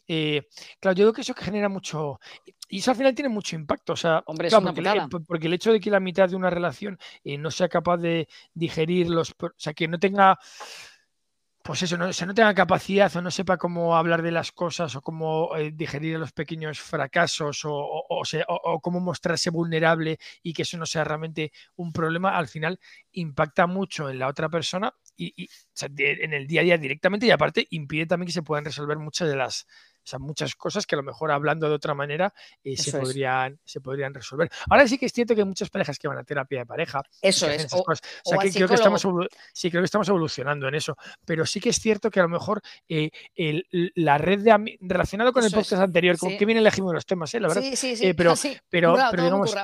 claro, 0.80 0.96
yo 0.96 1.04
creo 1.04 1.12
que 1.12 1.20
eso 1.22 1.34
que 1.34 1.44
genera 1.44 1.68
mucho. 1.68 2.20
Y 2.68 2.78
eso 2.78 2.90
al 2.90 2.96
final 2.96 3.14
tiene 3.14 3.28
mucho 3.28 3.56
impacto. 3.56 3.92
O 3.92 3.96
sea, 3.96 4.22
Hombre, 4.26 4.48
porque, 4.50 5.22
porque, 5.26 5.46
el 5.46 5.54
hecho 5.54 5.72
de 5.72 5.80
que 5.80 5.90
la 5.90 6.00
mitad 6.00 6.28
de 6.28 6.36
una 6.36 6.50
relación 6.50 6.98
no 7.24 7.50
sea 7.50 7.68
capaz 7.68 7.98
de 7.98 8.28
digerir 8.54 9.08
los. 9.08 9.30
O 9.30 9.50
sea, 9.56 9.74
que 9.74 9.88
no 9.88 9.98
tenga 9.98 10.38
pues 11.66 11.82
eso, 11.82 11.96
no, 11.96 12.06
no 12.06 12.34
tenga 12.34 12.54
capacidad 12.54 13.14
o 13.16 13.20
no 13.20 13.30
sepa 13.32 13.56
cómo 13.56 13.96
hablar 13.96 14.22
de 14.22 14.30
las 14.30 14.52
cosas 14.52 14.94
o 14.94 15.02
cómo 15.02 15.56
eh, 15.56 15.72
digerir 15.74 16.16
los 16.16 16.30
pequeños 16.30 16.78
fracasos 16.78 17.64
o, 17.64 17.74
o, 17.74 18.80
cómo 18.80 19.00
mostrarse 19.00 19.50
vulnerable 19.50 20.18
y 20.44 20.52
que 20.52 20.62
eso 20.62 20.78
no 20.78 20.86
sea 20.86 21.02
realmente 21.02 21.50
un 21.74 21.92
problema, 21.92 22.38
al 22.38 22.46
final 22.46 22.78
impacta 23.10 23.66
mucho 23.66 24.08
en 24.08 24.20
la 24.20 24.28
otra 24.28 24.48
persona 24.48 24.94
y, 25.16 25.48
en 25.98 26.34
el 26.34 26.46
día 26.46 26.60
a 26.60 26.64
día 26.64 26.78
directamente 26.78 27.26
y 27.26 27.32
aparte 27.32 27.66
impide 27.70 28.06
también 28.06 28.28
que 28.28 28.32
se 28.32 28.42
puedan 28.42 28.64
resolver 28.64 28.98
muchas 28.98 29.28
de 29.28 29.36
las 29.36 29.66
o 30.06 30.08
sea, 30.08 30.20
muchas 30.20 30.54
cosas 30.54 30.86
que 30.86 30.94
a 30.94 30.98
lo 30.98 31.02
mejor 31.02 31.32
hablando 31.32 31.68
de 31.68 31.74
otra 31.74 31.92
manera 31.92 32.32
eh, 32.62 32.76
se, 32.76 32.96
podrían, 32.96 33.58
se 33.64 33.80
podrían 33.80 34.14
resolver. 34.14 34.48
Ahora 34.70 34.86
sí 34.86 34.98
que 34.98 35.06
es 35.06 35.12
cierto 35.12 35.34
que 35.34 35.40
hay 35.40 35.46
muchas 35.46 35.68
parejas 35.68 35.98
que 35.98 36.06
van 36.06 36.16
a 36.16 36.22
terapia 36.22 36.60
de 36.60 36.66
pareja. 36.66 37.02
Eso 37.20 37.50
es. 37.50 37.66
O, 37.72 37.84
sea, 38.24 38.38
que 38.38 38.52
creo 38.52 38.68
que 38.68 38.74
estamos, 38.74 39.04
sí, 39.52 39.68
creo 39.68 39.82
que 39.82 39.86
estamos 39.86 40.08
evolucionando 40.08 40.68
en 40.68 40.76
eso. 40.76 40.96
Pero 41.24 41.44
sí 41.44 41.58
que 41.58 41.70
es 41.70 41.80
cierto 41.80 42.08
que 42.08 42.20
a 42.20 42.22
lo 42.22 42.28
mejor 42.28 42.62
eh, 42.88 43.10
la 43.96 44.16
red 44.16 44.38
de 44.42 44.78
relacionado 44.80 45.32
con 45.32 45.42
el 45.42 45.50
podcast 45.50 45.82
anterior, 45.82 46.16
con 46.18 46.38
que 46.38 46.46
bien 46.46 46.58
elegimos 46.58 46.94
los 46.94 47.04
temas, 47.04 47.34
¿eh? 47.34 47.40
la 47.40 47.48
verdad. 47.48 47.62
Sí, 47.62 47.74
sí, 47.74 47.96
sí. 47.96 48.14
pero, 48.14 48.34
pero, 48.70 48.96
pero 49.10 49.24
digamos, 49.24 49.56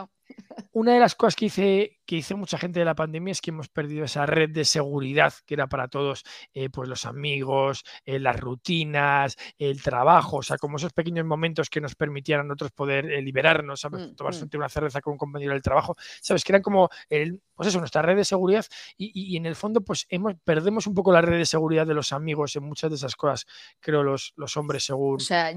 una 0.72 0.94
de 0.94 1.00
las 1.00 1.14
cosas 1.14 1.36
que 1.36 1.46
hice, 1.46 2.00
que 2.06 2.16
hizo 2.16 2.36
mucha 2.36 2.58
gente 2.58 2.78
de 2.78 2.84
la 2.84 2.94
pandemia 2.94 3.32
es 3.32 3.40
que 3.40 3.50
hemos 3.50 3.68
perdido 3.68 4.04
esa 4.04 4.26
red 4.26 4.50
de 4.50 4.64
seguridad 4.64 5.32
que 5.46 5.54
era 5.54 5.66
para 5.66 5.88
todos, 5.88 6.24
eh, 6.54 6.70
pues 6.70 6.88
los 6.88 7.04
amigos, 7.04 7.84
eh, 8.04 8.18
las 8.18 8.38
rutinas, 8.38 9.36
el 9.58 9.82
trabajo, 9.82 10.38
o 10.38 10.42
sea, 10.42 10.56
como 10.58 10.76
esos 10.76 10.92
pequeños 10.92 11.26
momentos 11.26 11.68
que 11.68 11.80
nos 11.80 11.94
permitían 11.94 12.40
a 12.40 12.44
nosotros 12.44 12.72
poder 12.72 13.10
eh, 13.10 13.22
liberarnos, 13.22 13.80
¿sabes? 13.80 14.08
Mm, 14.08 14.14
Tomarse 14.14 14.44
mm. 14.44 14.56
una 14.56 14.68
cerveza 14.68 15.00
con 15.00 15.12
un 15.12 15.18
compañero 15.18 15.52
del 15.52 15.62
trabajo, 15.62 15.96
¿sabes? 16.20 16.44
Que 16.44 16.52
eran 16.52 16.62
como, 16.62 16.88
el, 17.08 17.40
pues 17.54 17.68
eso, 17.68 17.78
nuestra 17.78 18.02
red 18.02 18.16
de 18.16 18.24
seguridad 18.24 18.64
y, 18.96 19.36
en 19.36 19.46
el 19.46 19.56
fondo, 19.56 19.82
pues 19.82 20.06
hemos, 20.08 20.34
perdemos 20.44 20.86
un 20.86 20.94
poco 20.94 21.12
la 21.12 21.20
red 21.20 21.38
de 21.38 21.46
seguridad 21.46 21.86
de 21.86 21.94
los 21.94 22.12
amigos 22.12 22.56
en 22.56 22.64
muchas 22.64 22.90
de 22.90 22.96
esas 22.96 23.16
cosas, 23.16 23.46
creo, 23.80 24.02
los, 24.02 24.32
los 24.36 24.56
hombres 24.56 24.84
según... 24.84 25.16
O 25.16 25.20
sea, 25.20 25.52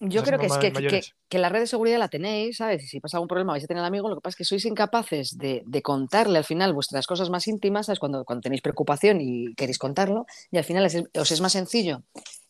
yo 0.00 0.22
creo 0.22 0.38
que 0.38 0.46
es 0.46 0.58
que, 0.58 1.02
que, 1.28 1.38
la 1.38 1.48
red 1.48 1.60
de 1.60 1.66
seguridad 1.66 1.98
la 1.98 2.08
tenéis, 2.08 2.58
¿sabes? 2.58 2.84
Y 2.84 2.86
si 2.86 3.00
pasa 3.00 3.16
algún 3.16 3.28
problema 3.28 3.52
vais 3.52 3.64
a 3.64 3.66
tener 3.66 3.80
al 3.80 3.86
amigo, 3.86 4.08
lo 4.08 4.16
que 4.16 4.20
pasa 4.20 4.34
es 4.34 4.36
que 4.36 4.44
sois 4.44 4.64
incapaces 4.64 5.36
de, 5.38 5.82
contarle 5.82 6.38
al 6.38 6.44
final 6.44 6.72
vuestras 6.72 7.06
cosas 7.06 7.30
más 7.30 7.46
íntimas, 7.48 7.86
¿sabes? 7.86 7.98
Cuando, 7.98 8.24
cuando 8.24 8.42
tenéis 8.42 8.62
preocupación 8.62 9.20
y 9.20 9.54
queréis 9.54 9.78
contarlo, 9.78 10.26
y 10.50 10.58
al 10.58 10.64
final 10.64 10.86
os 11.14 11.30
es 11.30 11.40
más 11.40 11.52
sencillo 11.52 12.02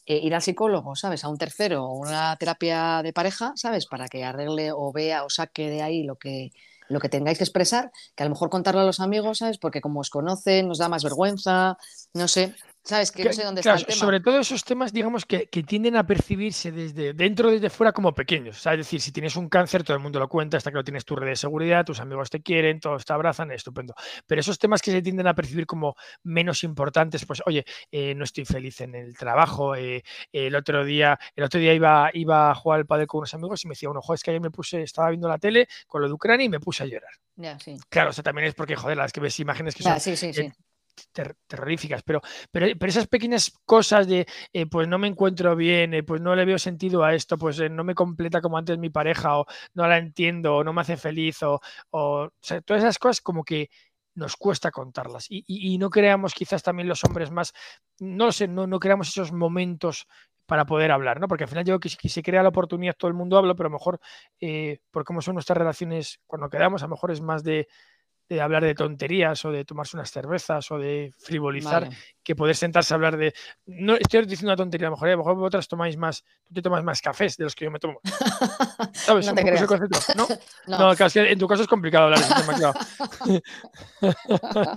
eh, 0.06 0.20
ir 0.22 0.34
al 0.34 0.42
psicólogo, 0.42 0.96
¿sabes? 0.96 1.22
A 1.24 1.28
un 1.28 1.36
tercero 1.36 1.84
o 1.84 1.92
una 1.92 2.34
terapia 2.36 3.02
de 3.02 3.12
pareja, 3.12 3.52
¿sabes? 3.56 3.86
Para 3.86 4.08
que 4.08 4.24
arregle 4.24 4.72
o 4.72 4.90
vea 4.90 5.24
o 5.24 5.30
saque 5.30 5.68
de 5.68 5.82
ahí 5.82 6.02
lo 6.02 6.16
que, 6.16 6.50
lo 6.88 7.00
que 7.00 7.08
tengáis 7.08 7.38
que 7.38 7.44
expresar, 7.44 7.92
que 8.16 8.22
a 8.22 8.26
lo 8.26 8.30
mejor 8.30 8.48
contarlo 8.48 8.80
a 8.80 8.84
los 8.84 9.00
amigos, 9.00 9.38
¿sabes? 9.38 9.58
Porque 9.58 9.80
como 9.80 10.00
os 10.00 10.10
conocen, 10.10 10.68
nos 10.68 10.78
da 10.78 10.88
más 10.88 11.04
vergüenza, 11.04 11.76
no 12.14 12.26
sé. 12.26 12.54
¿Sabes? 12.88 13.12
Que 13.12 13.22
no 13.22 13.32
sé 13.34 13.44
dónde 13.44 13.60
está 13.60 13.74
el 13.74 13.84
tema. 13.84 13.98
Sobre 13.98 14.20
todo 14.20 14.40
esos 14.40 14.64
temas, 14.64 14.94
digamos, 14.94 15.26
que, 15.26 15.46
tienden 15.46 15.96
a 15.96 16.06
percibirse 16.06 16.72
desde 16.72 17.12
dentro, 17.12 17.50
desde 17.50 17.68
fuera, 17.68 17.92
como 17.92 18.14
pequeños. 18.14 18.66
Es 18.66 18.78
decir, 18.78 19.02
si 19.02 19.12
tienes 19.12 19.36
un 19.36 19.50
cáncer, 19.50 19.84
todo 19.84 19.94
el 19.94 20.02
mundo 20.02 20.18
lo 20.18 20.26
cuenta, 20.26 20.56
hasta 20.56 20.70
que 20.70 20.76
lo 20.78 20.84
tienes 20.84 21.04
tu 21.04 21.14
red 21.14 21.28
de 21.28 21.36
seguridad, 21.36 21.84
tus 21.84 22.00
amigos 22.00 22.30
te 22.30 22.40
quieren, 22.40 22.80
todos 22.80 23.04
te 23.04 23.12
abrazan, 23.12 23.50
estupendo. 23.50 23.94
Pero 24.26 24.40
esos 24.40 24.58
temas 24.58 24.80
que 24.80 24.90
se 24.90 25.02
tienden 25.02 25.26
a 25.26 25.34
percibir 25.34 25.66
como 25.66 25.96
menos 26.22 26.64
importantes, 26.64 27.26
pues, 27.26 27.42
oye, 27.44 27.66
eh, 27.92 28.14
no 28.14 28.24
estoy 28.24 28.46
feliz 28.46 28.80
en 28.80 28.94
el 28.94 29.14
trabajo. 29.18 29.76
Eh, 29.76 30.02
el 30.32 30.54
otro 30.54 30.82
día, 30.82 31.18
el 31.36 31.44
otro 31.44 31.60
día 31.60 31.74
iba, 31.74 32.08
iba 32.14 32.50
a 32.50 32.54
jugar 32.54 32.78
al 32.80 32.86
padre 32.86 33.06
con 33.06 33.18
unos 33.18 33.34
amigos 33.34 33.62
y 33.66 33.68
me 33.68 33.72
decía, 33.72 33.90
uno, 33.90 34.00
joder, 34.00 34.16
es 34.16 34.22
que 34.22 34.30
ayer 34.30 34.40
me 34.40 34.50
puse, 34.50 34.80
estaba 34.80 35.10
viendo 35.10 35.28
la 35.28 35.36
tele 35.36 35.68
con 35.86 36.00
lo 36.00 36.08
de 36.08 36.14
Ucrania 36.14 36.46
y 36.46 36.48
me 36.48 36.58
puse 36.58 36.84
a 36.84 36.86
llorar. 36.86 37.12
Claro, 37.90 38.10
o 38.10 38.12
sea, 38.14 38.24
también 38.24 38.48
es 38.48 38.54
porque, 38.54 38.76
joder, 38.76 38.96
las 38.96 39.12
que 39.12 39.20
ves 39.20 39.38
imágenes 39.40 39.74
que 39.74 39.82
son 39.82 40.00
sí, 40.00 40.16
sí, 40.16 40.32
terroríficas, 41.46 42.02
pero, 42.02 42.20
pero, 42.50 42.66
pero, 42.78 42.90
esas 42.90 43.06
pequeñas 43.06 43.52
cosas 43.64 44.06
de, 44.06 44.26
eh, 44.52 44.66
pues 44.66 44.88
no 44.88 44.98
me 44.98 45.08
encuentro 45.08 45.54
bien, 45.56 45.94
eh, 45.94 46.02
pues 46.02 46.20
no 46.20 46.34
le 46.34 46.44
veo 46.44 46.58
sentido 46.58 47.04
a 47.04 47.14
esto, 47.14 47.38
pues 47.38 47.58
eh, 47.60 47.68
no 47.68 47.84
me 47.84 47.94
completa 47.94 48.40
como 48.40 48.58
antes 48.58 48.78
mi 48.78 48.90
pareja, 48.90 49.38
o 49.38 49.46
no 49.74 49.86
la 49.86 49.98
entiendo, 49.98 50.56
o 50.56 50.64
no 50.64 50.72
me 50.72 50.80
hace 50.82 50.96
feliz, 50.96 51.42
o, 51.42 51.60
o, 51.90 52.30
todas 52.64 52.82
esas 52.82 52.98
cosas 52.98 53.20
como 53.20 53.44
que 53.44 53.70
nos 54.14 54.36
cuesta 54.36 54.70
contarlas 54.72 55.26
y, 55.30 55.78
no 55.78 55.90
creamos 55.90 56.34
quizás 56.34 56.62
también 56.62 56.88
los 56.88 57.04
hombres 57.04 57.30
más, 57.30 57.52
no 58.00 58.26
lo 58.26 58.32
sé, 58.32 58.48
no, 58.48 58.66
no 58.66 58.80
creamos 58.80 59.08
esos 59.08 59.32
momentos 59.32 60.08
para 60.44 60.66
poder 60.66 60.90
hablar, 60.90 61.20
¿no? 61.20 61.28
Porque 61.28 61.44
al 61.44 61.50
final 61.50 61.64
yo 61.64 61.78
que 61.78 61.88
si 61.88 62.08
se 62.08 62.22
crea 62.22 62.42
la 62.42 62.48
oportunidad 62.48 62.96
todo 62.98 63.08
el 63.08 63.14
mundo 63.14 63.36
habla, 63.38 63.54
pero 63.54 63.68
a 63.68 63.70
lo 63.70 63.78
mejor, 63.78 64.00
por 64.90 65.04
cómo 65.04 65.22
son 65.22 65.34
nuestras 65.34 65.58
relaciones 65.58 66.20
cuando 66.26 66.48
quedamos, 66.48 66.82
a 66.82 66.86
lo 66.86 66.92
mejor 66.92 67.12
es 67.12 67.20
más 67.20 67.44
de 67.44 67.68
de 68.28 68.40
hablar 68.40 68.62
de 68.62 68.74
tonterías 68.74 69.44
o 69.44 69.50
de 69.50 69.64
tomarse 69.64 69.96
unas 69.96 70.10
cervezas 70.10 70.70
o 70.70 70.78
de 70.78 71.12
frivolizar 71.18 71.88
que 72.22 72.36
poder 72.36 72.54
sentarse 72.54 72.92
a 72.92 72.96
hablar 72.96 73.16
de. 73.16 73.32
No 73.64 73.94
estoy 73.94 74.26
diciendo 74.26 74.50
una 74.50 74.56
tontería, 74.56 74.88
a 74.88 74.90
lo 74.90 74.96
mejor, 74.96 75.08
a 75.08 75.12
lo 75.12 75.18
mejor 75.18 75.34
vosotras 75.36 75.66
tomáis 75.66 75.96
más, 75.96 76.22
tú 76.44 76.52
te 76.54 76.60
tomas 76.60 76.84
más 76.84 77.00
cafés 77.00 77.38
de 77.38 77.44
los 77.44 77.54
que 77.54 77.64
yo 77.64 77.70
me 77.70 77.78
tomo. 77.78 78.00
¿Sabes? 78.92 79.26
No, 79.26 79.34
te 79.34 79.44
¿No? 80.14 80.28
no, 80.66 80.94
claro, 80.94 81.06
es 81.06 81.12
que 81.12 81.32
en 81.32 81.38
tu 81.38 81.48
caso 81.48 81.62
es 81.62 81.68
complicado 81.68 82.04
hablar 82.04 82.20
de 82.20 82.26
ese 82.26 82.34
tema, 82.34 82.54
claro. 82.54 82.78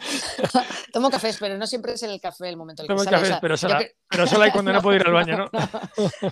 Tomo 0.93 1.10
cafés, 1.10 1.38
pero 1.39 1.58
no 1.58 1.67
siempre 1.67 1.93
es 1.93 2.03
en 2.03 2.12
el 2.12 2.22
café 2.22 2.48
el 2.48 2.55
momento 2.55 2.84
en 2.84 2.86
el 2.89 2.98
que 2.98 3.03
Tomo 3.03 3.12
cafés, 3.12 3.38
pero, 3.41 3.58
solo, 3.58 3.79
pero 4.10 4.27
solo 4.27 4.43
hay 4.43 4.51
cuando 4.51 4.72
no 4.72 4.81
puedo 4.81 4.96
ir 4.96 5.05
al 5.05 5.13
baño, 5.13 5.38
¿no? 5.38 5.50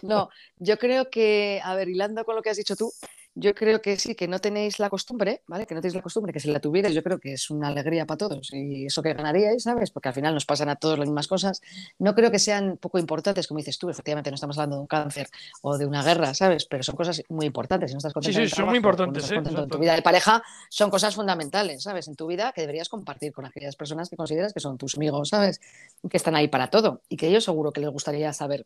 no, 0.01 0.29
yo 0.57 0.77
creo 0.77 1.09
que, 1.09 1.59
a 1.63 1.75
ver, 1.75 1.89
hilando 1.89 2.23
con 2.23 2.35
lo 2.35 2.41
que 2.41 2.51
has 2.51 2.57
dicho 2.57 2.77
tú, 2.77 2.91
yo 3.39 3.55
creo 3.55 3.81
que 3.81 3.97
sí, 3.97 4.15
que 4.15 4.27
no 4.27 4.39
tenéis 4.39 4.79
la 4.79 4.89
costumbre, 4.89 5.41
¿vale? 5.47 5.65
Que 5.65 5.73
no 5.73 5.81
tenéis 5.81 5.95
la 5.95 6.01
costumbre, 6.01 6.33
que 6.33 6.39
si 6.39 6.51
la 6.51 6.59
tuvierais, 6.59 6.93
yo 6.93 7.01
creo 7.01 7.19
que 7.19 7.33
es 7.33 7.49
una 7.49 7.69
alegría 7.69 8.05
para 8.05 8.17
todos 8.17 8.51
y 8.53 8.85
eso 8.85 9.01
que 9.01 9.13
ganaríais, 9.13 9.63
¿sabes? 9.63 9.91
Porque 9.91 10.09
al 10.09 10.15
final 10.15 10.33
nos 10.33 10.45
pasan 10.45 10.69
a 10.69 10.75
todos 10.75 10.99
las 10.99 11.07
mismas 11.07 11.27
cosas. 11.27 11.61
No 11.97 12.15
creo 12.15 12.31
que 12.31 12.39
sean 12.39 12.77
poco 12.77 12.99
importantes, 12.99 13.47
como 13.47 13.59
dices 13.59 13.77
tú, 13.79 13.89
efectivamente 13.89 14.29
no 14.29 14.35
estamos 14.35 14.57
hablando 14.57 14.75
de 14.75 14.81
un 14.81 14.87
cáncer 14.87 15.27
o 15.61 15.77
de 15.77 15.85
una 15.85 16.03
guerra, 16.03 16.33
¿sabes? 16.33 16.65
Pero 16.65 16.83
son 16.83 16.95
cosas 16.95 17.23
muy 17.29 17.45
importantes. 17.45 17.91
Si 17.91 17.95
no 17.95 17.99
estás 17.99 18.13
contento 18.13 18.39
sí, 18.39 18.47
sí, 18.47 18.55
son 18.55 18.65
muy 18.65 18.77
importantes. 18.77 19.31
¿eh? 19.31 19.35
En 19.35 19.67
tu 19.67 19.77
vida 19.77 19.95
de 19.95 20.01
pareja 20.01 20.43
son 20.69 20.89
cosas 20.89 21.15
fundamentales, 21.15 21.83
¿sabes? 21.83 22.07
En 22.07 22.15
tu 22.15 22.27
vida 22.27 22.51
que 22.53 22.61
deberías 22.61 22.89
compartir 22.89 23.31
con 23.31 23.45
aquellas 23.45 23.75
personas 23.75 24.09
que 24.09 24.17
consideras 24.17 24.53
que 24.53 24.59
son 24.59 24.77
tus 24.77 24.95
amigos, 24.95 25.29
¿sabes? 25.29 25.61
Que 26.09 26.17
están 26.17 26.35
ahí 26.35 26.47
para 26.49 26.69
todo 26.69 27.01
y 27.07 27.17
que 27.17 27.27
ellos 27.27 27.43
seguro 27.45 27.71
que 27.71 27.81
les 27.81 27.89
gustaría 27.89 28.33
saber 28.33 28.65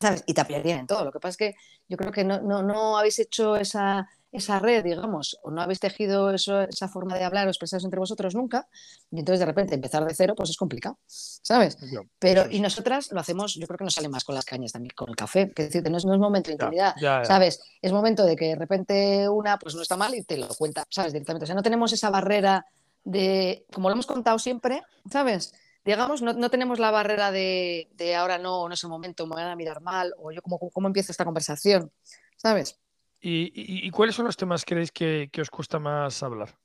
¿sabes? 0.00 0.24
Y 0.26 0.34
te 0.34 0.40
apoyarían 0.40 0.80
en 0.80 0.86
todo. 0.86 1.04
Lo 1.04 1.12
que 1.12 1.20
pasa 1.20 1.30
es 1.30 1.36
que 1.36 1.54
yo 1.88 1.96
creo 1.96 2.12
que 2.12 2.24
no, 2.24 2.40
no, 2.40 2.62
no 2.62 2.98
habéis 2.98 3.18
hecho 3.18 3.56
esa, 3.56 4.08
esa 4.34 4.58
red, 4.58 4.82
digamos, 4.82 5.38
o 5.42 5.50
no 5.52 5.62
habéis 5.62 5.78
tejido 5.78 6.30
eso, 6.30 6.62
esa 6.62 6.88
forma 6.88 7.16
de 7.16 7.22
hablar 7.22 7.46
o 7.46 7.50
expresaros 7.50 7.84
entre 7.84 8.00
vosotros 8.00 8.34
nunca, 8.34 8.66
y 9.12 9.20
entonces 9.20 9.38
de 9.38 9.46
repente 9.46 9.74
empezar 9.76 10.04
de 10.04 10.12
cero, 10.12 10.34
pues 10.36 10.50
es 10.50 10.56
complicado, 10.56 10.98
¿sabes? 11.06 11.78
Pero, 12.18 12.50
y 12.50 12.58
nosotras 12.58 13.12
lo 13.12 13.20
hacemos, 13.20 13.54
yo 13.54 13.66
creo 13.68 13.78
que 13.78 13.84
nos 13.84 13.94
sale 13.94 14.08
más 14.08 14.24
con 14.24 14.34
las 14.34 14.44
cañas 14.44 14.72
también, 14.72 14.92
con 14.96 15.08
el 15.08 15.14
café, 15.14 15.52
que 15.52 15.64
decir, 15.64 15.88
no 15.88 15.96
es, 15.96 16.04
no 16.04 16.14
es 16.14 16.18
momento 16.18 16.48
de 16.48 16.54
intimidad, 16.54 16.94
¿sabes? 17.24 17.60
Es 17.80 17.92
momento 17.92 18.24
de 18.24 18.34
que 18.34 18.46
de 18.46 18.56
repente 18.56 19.28
una, 19.28 19.56
pues 19.56 19.76
no 19.76 19.82
está 19.82 19.96
mal 19.96 20.12
y 20.16 20.24
te 20.24 20.36
lo 20.36 20.48
cuenta, 20.48 20.84
¿sabes? 20.90 21.12
Directamente. 21.12 21.44
O 21.44 21.46
sea, 21.46 21.54
no 21.54 21.62
tenemos 21.62 21.92
esa 21.92 22.10
barrera 22.10 22.66
de, 23.04 23.66
como 23.72 23.88
lo 23.88 23.92
hemos 23.92 24.06
contado 24.06 24.40
siempre, 24.40 24.82
¿sabes? 25.08 25.54
Digamos, 25.84 26.22
no, 26.22 26.32
no, 26.32 26.50
tenemos 26.50 26.78
la 26.78 26.90
barrera 26.90 27.30
de, 27.30 27.90
de, 27.94 28.14
ahora 28.14 28.38
no, 28.38 28.68
no 28.68 28.74
es 28.74 28.82
el 28.82 28.90
momento, 28.90 29.26
me 29.26 29.36
van 29.36 29.48
a 29.48 29.56
mirar 29.56 29.80
mal, 29.80 30.14
o 30.18 30.32
yo 30.32 30.42
cómo, 30.42 30.58
cómo 30.58 30.86
empiezo 30.86 31.12
esta 31.12 31.24
conversación, 31.24 31.92
¿sabes? 32.36 32.80
¿Y, 33.20 33.52
y, 33.54 33.86
y 33.86 33.90
cuáles 33.90 34.14
son 34.14 34.26
los 34.26 34.36
temas 34.36 34.64
que 34.64 34.74
creéis 34.74 34.92
que, 34.92 35.30
que, 35.32 35.40
os 35.40 35.50
cuesta 35.50 35.78
más 35.78 36.22
hablar? 36.22 36.58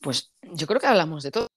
Pues 0.00 0.32
yo 0.42 0.66
creo 0.66 0.80
que 0.80 0.86
hablamos 0.86 1.22
de 1.22 1.30
todo, 1.30 1.48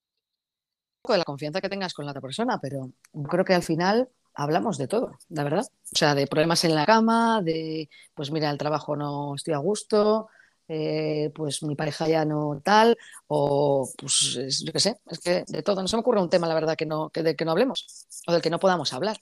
de 1.08 1.18
la 1.18 1.24
confianza 1.24 1.60
que 1.60 1.68
tengas 1.68 1.94
con 1.94 2.04
la 2.04 2.12
otra 2.12 2.20
persona, 2.20 2.58
pero 2.60 2.90
yo 3.12 3.22
creo 3.24 3.44
que 3.44 3.54
al 3.54 3.62
final 3.62 4.08
hablamos 4.34 4.78
de 4.78 4.88
todo, 4.88 5.18
la 5.28 5.44
verdad. 5.44 5.66
O 5.92 5.96
sea, 5.96 6.14
de 6.14 6.26
problemas 6.26 6.64
en 6.64 6.74
la 6.74 6.86
cama, 6.86 7.40
de, 7.42 7.88
pues 8.14 8.30
mira, 8.30 8.50
el 8.50 8.58
trabajo 8.58 8.96
no 8.96 9.34
estoy 9.34 9.54
a 9.54 9.58
gusto, 9.58 10.28
eh, 10.68 11.30
pues 11.34 11.62
mi 11.62 11.74
pareja 11.74 12.08
ya 12.08 12.24
no 12.24 12.60
tal, 12.64 12.96
o 13.26 13.88
pues 13.96 14.62
yo 14.64 14.72
qué 14.72 14.80
sé, 14.80 14.96
es 15.10 15.18
que 15.20 15.44
de 15.46 15.62
todo, 15.62 15.82
no 15.82 15.88
se 15.88 15.96
me 15.96 16.00
ocurre 16.00 16.20
un 16.20 16.30
tema, 16.30 16.46
la 16.46 16.54
verdad, 16.54 16.76
que 16.76 16.86
no, 16.86 17.10
que 17.10 17.22
de 17.22 17.36
que 17.36 17.44
no 17.44 17.50
hablemos, 17.50 18.06
o 18.26 18.32
del 18.32 18.42
que 18.42 18.50
no 18.50 18.58
podamos 18.58 18.92
hablar. 18.92 19.16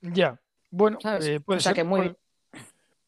Ya, 0.00 0.40
bueno, 0.70 0.98
eh, 1.02 1.40
puede 1.40 1.58
o 1.58 1.60
sea, 1.60 1.70
ser, 1.70 1.74
que 1.74 1.84
muy... 1.84 2.14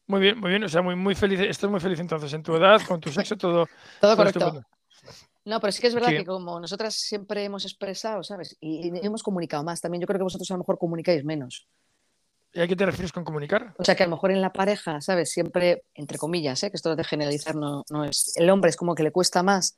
Muy 0.05 0.19
bien, 0.19 0.37
muy 0.37 0.49
bien, 0.49 0.63
o 0.63 0.69
sea, 0.69 0.81
muy, 0.81 0.95
muy 0.95 1.15
feliz, 1.15 1.39
estás 1.39 1.69
muy 1.69 1.79
feliz 1.79 1.99
entonces, 1.99 2.33
en 2.33 2.43
tu 2.43 2.55
edad, 2.55 2.81
con 2.85 2.99
tu 2.99 3.09
sexo, 3.09 3.37
todo. 3.37 3.67
todo 4.01 4.17
correcto. 4.17 4.61
No, 5.45 5.59
pero 5.59 5.71
sí 5.71 5.81
que 5.81 5.87
es 5.87 5.93
verdad 5.93 6.09
sí. 6.09 6.17
que 6.17 6.25
como 6.25 6.59
nosotras 6.59 6.95
siempre 6.95 7.43
hemos 7.43 7.65
expresado, 7.65 8.21
¿sabes? 8.23 8.57
Y, 8.59 8.87
y, 8.87 9.05
hemos 9.05 9.23
comunicado 9.23 9.63
más 9.63 9.79
también, 9.79 10.01
yo 10.01 10.07
creo 10.07 10.19
que 10.19 10.23
vosotros 10.23 10.49
a 10.51 10.55
lo 10.55 10.59
mejor 10.59 10.77
comunicáis 10.77 11.23
menos. 11.23 11.67
¿Y 12.53 12.61
a 12.61 12.67
qué 12.67 12.75
te 12.75 12.85
refieres 12.85 13.11
con 13.11 13.23
comunicar? 13.23 13.73
O 13.79 13.83
sea, 13.83 13.95
que 13.95 14.03
a 14.03 14.05
lo 14.05 14.11
mejor 14.11 14.29
en 14.29 14.39
la 14.39 14.53
pareja, 14.53 15.01
¿sabes? 15.01 15.31
Siempre, 15.31 15.85
entre 15.95 16.19
comillas, 16.19 16.61
¿eh? 16.61 16.69
que 16.69 16.77
esto 16.77 16.95
de 16.95 17.03
generalizar 17.03 17.55
no, 17.55 17.83
no 17.89 18.05
es. 18.05 18.37
El 18.37 18.47
hombre 18.51 18.69
es 18.69 18.75
como 18.75 18.93
que 18.93 19.01
le 19.01 19.11
cuesta 19.11 19.41
más, 19.41 19.75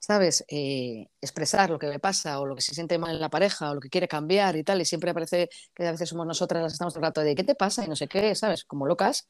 ¿sabes? 0.00 0.44
Eh, 0.48 1.06
expresar 1.20 1.70
lo 1.70 1.78
que 1.78 1.86
le 1.86 2.00
pasa 2.00 2.40
o 2.40 2.46
lo 2.46 2.56
que 2.56 2.62
se 2.62 2.74
siente 2.74 2.98
mal 2.98 3.14
en 3.14 3.20
la 3.20 3.28
pareja 3.28 3.70
o 3.70 3.74
lo 3.76 3.80
que 3.80 3.88
quiere 3.88 4.08
cambiar 4.08 4.56
y 4.56 4.64
tal. 4.64 4.80
Y 4.80 4.84
siempre 4.84 5.14
parece 5.14 5.48
que 5.72 5.86
a 5.86 5.92
veces 5.92 6.08
somos 6.08 6.26
nosotras 6.26 6.60
las 6.60 6.72
que 6.72 6.74
estamos 6.74 6.92
todo 6.92 7.04
el 7.04 7.06
rato 7.06 7.20
de 7.20 7.36
¿qué 7.36 7.44
te 7.44 7.54
pasa? 7.54 7.84
y 7.84 7.88
no 7.88 7.94
sé 7.94 8.08
qué, 8.08 8.34
¿sabes? 8.34 8.64
Como 8.64 8.86
locas. 8.86 9.28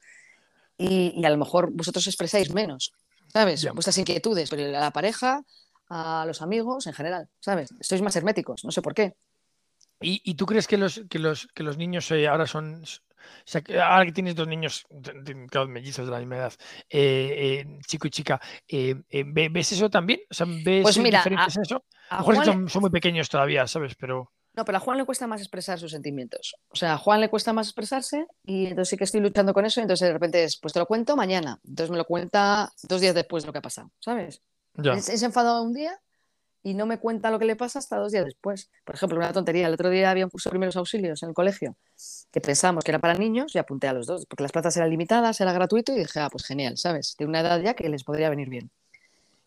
Y, 0.78 1.12
y 1.14 1.24
a 1.26 1.30
lo 1.30 1.36
mejor 1.36 1.70
vosotros 1.72 2.06
expresáis 2.06 2.54
menos, 2.54 2.94
¿sabes? 3.30 3.60
Yeah. 3.60 3.72
Vuestras 3.72 3.98
inquietudes, 3.98 4.48
pero 4.48 4.64
a 4.64 4.80
la 4.80 4.92
pareja, 4.92 5.42
a 5.90 6.24
los 6.26 6.40
amigos 6.40 6.86
en 6.86 6.94
general, 6.94 7.28
¿sabes? 7.40 7.68
Sois 7.80 8.00
más 8.00 8.16
herméticos, 8.16 8.64
no 8.64 8.70
sé 8.70 8.80
por 8.80 8.94
qué. 8.94 9.14
¿Y, 10.00 10.20
¿Y, 10.24 10.34
tú 10.34 10.46
crees 10.46 10.66
que 10.66 10.76
los, 10.76 11.02
que 11.08 11.18
los, 11.18 11.48
que 11.48 11.62
los 11.62 11.76
niños 11.76 12.10
eh, 12.10 12.28
ahora 12.28 12.46
son... 12.46 12.82
O 12.84 13.50
sea, 13.50 13.60
que 13.60 13.78
ahora 13.78 14.06
que 14.06 14.12
tienes 14.12 14.34
dos 14.34 14.48
niños, 14.48 14.86
claro, 15.50 15.68
mellizos 15.68 16.06
de 16.06 16.12
la 16.12 16.18
misma 16.18 16.36
edad, 16.36 16.52
eh, 16.88 17.64
eh, 17.66 17.78
chico 17.86 18.06
y 18.06 18.10
chica, 18.10 18.40
¿ves 18.70 19.72
eso 19.72 19.90
también? 19.90 20.20
O 20.30 20.34
sea, 20.34 20.46
¿ves 20.48 20.82
pues 20.82 20.98
mira, 20.98 21.18
diferentes 21.18 21.56
a, 21.56 21.60
en 21.60 21.62
eso? 21.62 21.84
A 22.08 22.14
lo 22.14 22.20
mejor 22.20 22.34
Juan 22.36 22.46
son, 22.46 22.68
son, 22.70 22.80
muy 22.82 22.90
pequeños 22.90 23.28
todavía, 23.28 23.66
¿sabes? 23.66 23.94
Pero... 23.96 24.32
No, 24.54 24.64
pero 24.64 24.78
a 24.78 24.80
Juan 24.80 24.98
le 24.98 25.04
cuesta 25.04 25.26
más 25.26 25.40
expresar 25.40 25.78
sus 25.78 25.90
sentimientos. 25.90 26.56
O 26.68 26.76
sea, 26.76 26.94
a 26.94 26.98
Juan 26.98 27.20
le 27.20 27.28
cuesta 27.28 27.52
más 27.52 27.66
expresarse 27.66 28.26
y 28.44 28.66
entonces 28.66 28.90
sí 28.90 28.96
que 28.96 29.04
estoy 29.04 29.20
luchando 29.20 29.52
con 29.52 29.66
eso 29.66 29.80
y 29.80 29.82
entonces 29.82 30.08
de 30.08 30.12
repente 30.12 30.44
es, 30.44 30.56
pues 30.56 30.72
te 30.72 30.78
lo 30.78 30.86
cuento 30.86 31.14
mañana. 31.14 31.60
Entonces 31.66 31.90
me 31.90 31.98
lo 31.98 32.06
cuenta 32.06 32.72
dos 32.84 33.00
días 33.00 33.14
después 33.14 33.42
de 33.42 33.48
lo 33.48 33.52
que 33.52 33.58
ha 33.58 33.62
pasado, 33.62 33.90
¿sabes? 33.98 34.42
Ya. 34.74 34.94
Es, 34.94 35.08
es 35.08 35.22
enfadado 35.22 35.62
un 35.62 35.74
día 35.74 36.00
y 36.68 36.74
no 36.74 36.84
me 36.84 36.98
cuenta 36.98 37.30
lo 37.30 37.38
que 37.38 37.46
le 37.46 37.56
pasa 37.56 37.78
hasta 37.78 37.96
dos 37.96 38.12
días 38.12 38.26
después. 38.26 38.70
Por 38.84 38.94
ejemplo, 38.94 39.16
una 39.16 39.32
tontería. 39.32 39.68
El 39.68 39.72
otro 39.72 39.88
día 39.88 40.10
había 40.10 40.26
un 40.26 40.30
curso 40.30 40.50
de 40.50 40.52
primeros 40.52 40.76
auxilios 40.76 41.22
en 41.22 41.30
el 41.30 41.34
colegio 41.34 41.76
que 42.30 42.42
pensábamos 42.42 42.84
que 42.84 42.90
era 42.90 42.98
para 42.98 43.14
niños 43.14 43.54
y 43.54 43.58
apunté 43.58 43.88
a 43.88 43.94
los 43.94 44.06
dos, 44.06 44.26
porque 44.26 44.42
las 44.42 44.52
plazas 44.52 44.76
eran 44.76 44.90
limitadas, 44.90 45.40
era 45.40 45.54
gratuito 45.54 45.92
y 45.92 46.00
dije, 46.00 46.20
ah, 46.20 46.28
pues 46.30 46.44
genial, 46.44 46.76
¿sabes? 46.76 47.16
De 47.18 47.24
una 47.24 47.40
edad 47.40 47.58
ya 47.62 47.72
que 47.72 47.88
les 47.88 48.04
podría 48.04 48.28
venir 48.28 48.50
bien. 48.50 48.70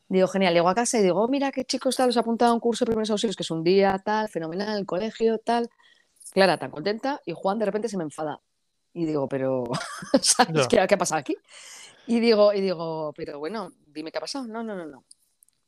Digo, 0.10 0.28
genial, 0.28 0.56
llego 0.56 0.68
a 0.68 0.74
casa 0.74 0.98
y 0.98 1.04
digo, 1.04 1.22
oh, 1.22 1.28
mira 1.28 1.52
qué 1.52 1.64
chicos 1.64 1.96
tal, 1.96 2.10
os 2.10 2.18
ha 2.18 2.22
apuntado 2.22 2.52
a 2.52 2.54
un 2.56 2.60
curso 2.60 2.86
de 2.86 2.88
primeros 2.90 3.12
auxilios, 3.12 3.36
que 3.36 3.44
es 3.44 3.52
un 3.52 3.64
día 3.64 4.02
tal, 4.04 4.28
fenomenal, 4.28 4.80
el 4.80 4.88
colegio 4.88 5.38
tal. 5.38 5.70
Clara 6.32 6.58
tan 6.58 6.72
contenta 6.72 7.22
y 7.24 7.34
Juan 7.34 7.60
de 7.60 7.66
repente 7.66 7.88
se 7.88 7.98
me 7.98 8.04
enfada. 8.04 8.40
Y 8.94 9.06
digo, 9.06 9.28
pero, 9.28 9.66
¿sabes 10.22 10.68
qué, 10.68 10.84
qué 10.88 10.96
ha 10.96 10.98
pasado 10.98 11.20
aquí? 11.20 11.38
Y 12.08 12.20
digo, 12.20 12.52
y 12.52 12.62
digo, 12.62 13.14
pero 13.16 13.38
bueno, 13.38 13.74
dime 13.86 14.12
qué 14.12 14.18
ha 14.18 14.22
pasado. 14.22 14.48
No, 14.48 14.64
no, 14.64 14.76
no, 14.76 14.88
no 14.88 15.06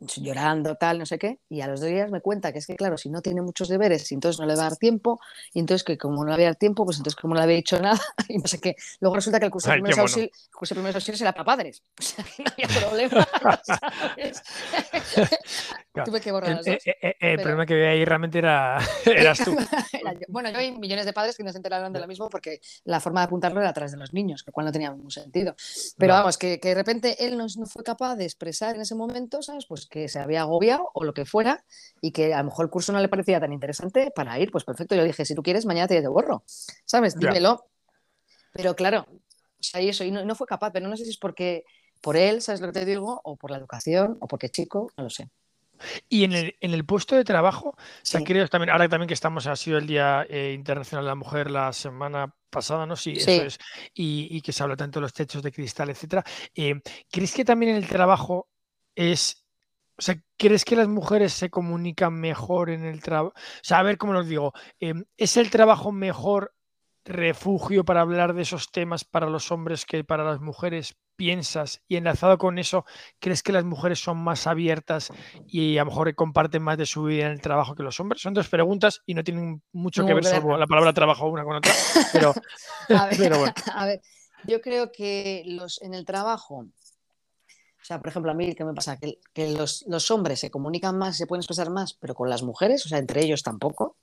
llorando, 0.07 0.75
tal, 0.75 0.99
no 0.99 1.05
sé 1.05 1.17
qué, 1.17 1.39
y 1.49 1.61
a 1.61 1.67
los 1.67 1.79
dos 1.79 1.89
días 1.89 2.11
me 2.11 2.21
cuenta 2.21 2.51
que 2.51 2.59
es 2.59 2.67
que, 2.67 2.75
claro, 2.75 2.97
si 2.97 3.09
no 3.09 3.21
tiene 3.21 3.41
muchos 3.41 3.67
deberes, 3.67 4.11
entonces 4.11 4.39
no 4.39 4.45
le 4.45 4.55
va 4.55 4.61
a 4.61 4.69
dar 4.69 4.77
tiempo, 4.77 5.19
y 5.53 5.59
entonces 5.59 5.83
que 5.83 5.97
como 5.97 6.23
no 6.23 6.29
le 6.29 6.33
había 6.33 6.47
dar 6.47 6.55
tiempo, 6.55 6.85
pues 6.85 6.97
entonces 6.97 7.19
como 7.19 7.33
no 7.33 7.39
le 7.39 7.43
había 7.43 7.55
dicho 7.57 7.79
nada, 7.79 7.99
y 8.27 8.37
no 8.37 8.47
sé 8.47 8.59
qué. 8.59 8.75
Luego 8.99 9.15
resulta 9.15 9.39
que 9.39 9.45
el 9.45 9.51
curso, 9.51 9.71
Ay, 9.71 9.77
de, 9.77 9.83
primeros 9.83 10.11
bueno. 10.11 10.29
el 10.31 10.51
curso 10.51 10.75
de 10.75 10.79
primeros 10.79 10.95
auxilios 10.95 11.21
era 11.21 11.31
para 11.33 11.45
padres, 11.45 11.83
o 11.99 12.01
sea, 12.01 12.23
que 12.23 12.43
no 12.43 12.51
había 12.51 12.67
problema, 12.79 13.27
¿sabes? 13.63 14.43
Claro. 15.93 16.09
Tuve 16.09 16.21
que 16.21 16.31
borrar 16.31 16.57
los 16.57 16.65
dos. 16.65 16.75
eh, 16.75 16.81
eh, 16.85 16.95
eh, 17.03 17.15
el 17.33 17.39
problema 17.39 17.67
que 17.67 17.75
veía 17.75 17.89
ahí 17.91 18.03
realmente 18.03 18.39
era, 18.39 18.79
eras 19.05 19.43
tú. 19.45 19.55
era 19.93 20.13
yo. 20.13 20.21
Bueno, 20.27 20.49
yo 20.49 20.57
hay 20.57 20.71
millones 20.71 21.05
de 21.05 21.13
padres 21.13 21.37
que 21.37 21.43
no 21.43 21.51
se 21.51 21.57
enteraron 21.57 21.93
de 21.93 21.99
lo 21.99 22.07
mismo 22.07 22.29
porque 22.31 22.61
la 22.85 22.99
forma 22.99 23.19
de 23.21 23.25
apuntarlo 23.25 23.59
era 23.59 23.69
atrás 23.69 23.91
de 23.91 23.97
los 23.97 24.11
niños, 24.11 24.41
que 24.41 24.51
cual 24.51 24.65
no 24.65 24.71
tenía 24.71 24.89
ningún 24.89 25.11
sentido. 25.11 25.55
Pero 25.99 26.13
no. 26.13 26.19
vamos, 26.19 26.39
que, 26.39 26.59
que, 26.59 26.69
de 26.69 26.73
repente 26.73 27.23
él 27.23 27.37
no, 27.37 27.45
no 27.57 27.65
fue 27.67 27.83
capaz 27.83 28.15
de 28.15 28.23
expresar 28.23 28.73
en 28.73 28.81
ese 28.81 28.95
momento, 28.95 29.43
¿sabes? 29.43 29.67
Pues 29.67 29.85
que 29.93 30.09
se 30.09 30.17
había 30.17 30.41
agobiado 30.41 30.89
o 30.95 31.03
lo 31.03 31.13
que 31.13 31.23
fuera 31.23 31.63
y 32.01 32.11
que 32.11 32.33
a 32.33 32.39
lo 32.39 32.45
mejor 32.45 32.65
el 32.65 32.71
curso 32.71 32.91
no 32.91 32.99
le 32.99 33.09
parecía 33.09 33.39
tan 33.39 33.53
interesante 33.53 34.09
para 34.09 34.39
ir, 34.39 34.51
pues 34.51 34.63
perfecto. 34.63 34.95
Yo 34.95 35.03
dije, 35.03 35.23
si 35.23 35.35
tú 35.35 35.43
quieres, 35.43 35.67
mañana 35.67 35.87
te 35.87 36.07
borro, 36.07 36.43
¿sabes? 36.83 37.15
Dímelo. 37.15 37.67
Pero 38.53 38.75
claro, 38.75 39.05
o 39.07 39.61
sea, 39.63 39.81
y 39.81 39.89
eso, 39.89 40.03
y 40.03 40.09
no, 40.09 40.25
no 40.25 40.33
fue 40.33 40.47
capaz, 40.47 40.71
pero 40.71 40.87
no 40.87 40.97
sé 40.97 41.03
si 41.03 41.11
es 41.11 41.17
porque 41.17 41.63
por 42.01 42.17
él, 42.17 42.41
¿sabes 42.41 42.59
lo 42.59 42.67
que 42.67 42.79
te 42.79 42.85
digo? 42.85 43.21
O 43.23 43.35
por 43.35 43.51
la 43.51 43.57
educación, 43.57 44.17
o 44.19 44.27
porque 44.27 44.49
chico, 44.49 44.91
no 44.97 45.03
lo 45.03 45.09
sé. 45.11 45.29
Y 46.09 46.23
en 46.23 46.33
el, 46.33 46.55
en 46.59 46.73
el, 46.73 46.85
puesto 46.85 47.15
de 47.15 47.23
trabajo, 47.23 47.75
sí. 48.01 48.23
creo 48.23 48.47
también, 48.47 48.71
ahora 48.71 48.89
también 48.89 49.07
que 49.07 49.13
estamos, 49.13 49.45
ha 49.45 49.55
sido 49.55 49.77
el 49.77 49.85
Día 49.85 50.25
eh, 50.27 50.53
Internacional 50.55 51.05
de 51.05 51.09
la 51.09 51.15
Mujer 51.15 51.51
la 51.51 51.71
semana 51.71 52.33
pasada, 52.49 52.87
¿no? 52.87 52.95
Sí, 52.95 53.15
sí. 53.17 53.31
eso 53.31 53.43
es. 53.43 53.59
Y, 53.93 54.27
y, 54.31 54.41
que 54.41 54.53
se 54.53 54.63
habla 54.63 54.75
tanto 54.75 54.99
de 54.99 55.01
los 55.01 55.13
techos 55.13 55.43
de 55.43 55.51
cristal, 55.51 55.91
etcétera. 55.91 56.23
Eh, 56.55 56.81
¿Crees 57.11 57.33
que 57.33 57.45
también 57.45 57.73
en 57.75 57.77
el 57.77 57.87
trabajo 57.87 58.47
es. 58.95 59.42
O 59.97 60.01
sea, 60.01 60.15
¿crees 60.37 60.65
que 60.65 60.75
las 60.75 60.87
mujeres 60.87 61.33
se 61.33 61.49
comunican 61.49 62.13
mejor 62.13 62.69
en 62.69 62.83
el 62.83 63.01
trabajo? 63.01 63.33
O 63.35 63.59
sea, 63.61 63.79
a 63.79 63.83
ver 63.83 63.97
cómo 63.97 64.13
lo 64.13 64.23
digo. 64.23 64.53
Eh, 64.79 64.93
¿Es 65.17 65.37
el 65.37 65.49
trabajo 65.49 65.91
mejor 65.91 66.53
refugio 67.05 67.83
para 67.83 68.01
hablar 68.01 68.33
de 68.33 68.43
esos 68.43 68.71
temas 68.71 69.03
para 69.03 69.29
los 69.29 69.51
hombres 69.51 69.85
que 69.85 70.03
para 70.03 70.23
las 70.23 70.39
mujeres 70.39 70.95
piensas 71.15 71.81
y 71.87 71.97
enlazado 71.97 72.37
con 72.37 72.57
eso, 72.57 72.85
¿crees 73.19 73.43
que 73.43 73.51
las 73.51 73.63
mujeres 73.63 73.99
son 73.99 74.17
más 74.17 74.47
abiertas 74.47 75.11
y 75.47 75.77
a 75.77 75.81
lo 75.81 75.91
mejor 75.91 76.15
comparten 76.15 76.63
más 76.63 76.77
de 76.77 76.85
su 76.85 77.03
vida 77.03 77.25
en 77.25 77.33
el 77.33 77.41
trabajo 77.41 77.75
que 77.75 77.83
los 77.83 77.99
hombres? 77.99 78.21
Son 78.21 78.33
dos 78.33 78.47
preguntas 78.47 79.01
y 79.05 79.13
no 79.13 79.23
tienen 79.23 79.61
mucho 79.71 80.01
no, 80.01 80.07
que 80.07 80.13
ver, 80.15 80.25
salvo 80.25 80.57
la 80.57 80.67
palabra 80.67 80.93
trabajo 80.93 81.27
una 81.27 81.43
con 81.43 81.57
otra, 81.57 81.71
pero, 82.11 82.33
a, 82.89 83.05
ver, 83.05 83.17
pero 83.17 83.37
bueno. 83.37 83.53
a 83.75 83.85
ver, 83.85 84.01
yo 84.45 84.61
creo 84.61 84.91
que 84.91 85.43
los, 85.45 85.81
en 85.81 85.93
el 85.93 86.05
trabajo, 86.05 86.65
o 87.83 87.85
sea, 87.85 87.99
por 87.99 88.07
ejemplo, 88.07 88.31
a 88.31 88.33
mí, 88.33 88.55
¿qué 88.55 88.63
me 88.63 88.73
pasa? 88.73 88.95
Que, 88.95 89.19
que 89.33 89.49
los, 89.49 89.83
los, 89.89 90.09
hombres 90.09 90.39
se 90.39 90.49
comunican 90.49 90.97
más, 90.97 91.17
se 91.17 91.27
pueden 91.27 91.41
expresar 91.41 91.69
más, 91.69 91.93
pero 91.93 92.15
con 92.15 92.29
las 92.29 92.41
mujeres, 92.41 92.85
o 92.85 92.89
sea, 92.89 92.97
entre 92.97 93.21
ellos 93.21 93.43
tampoco. 93.43 93.97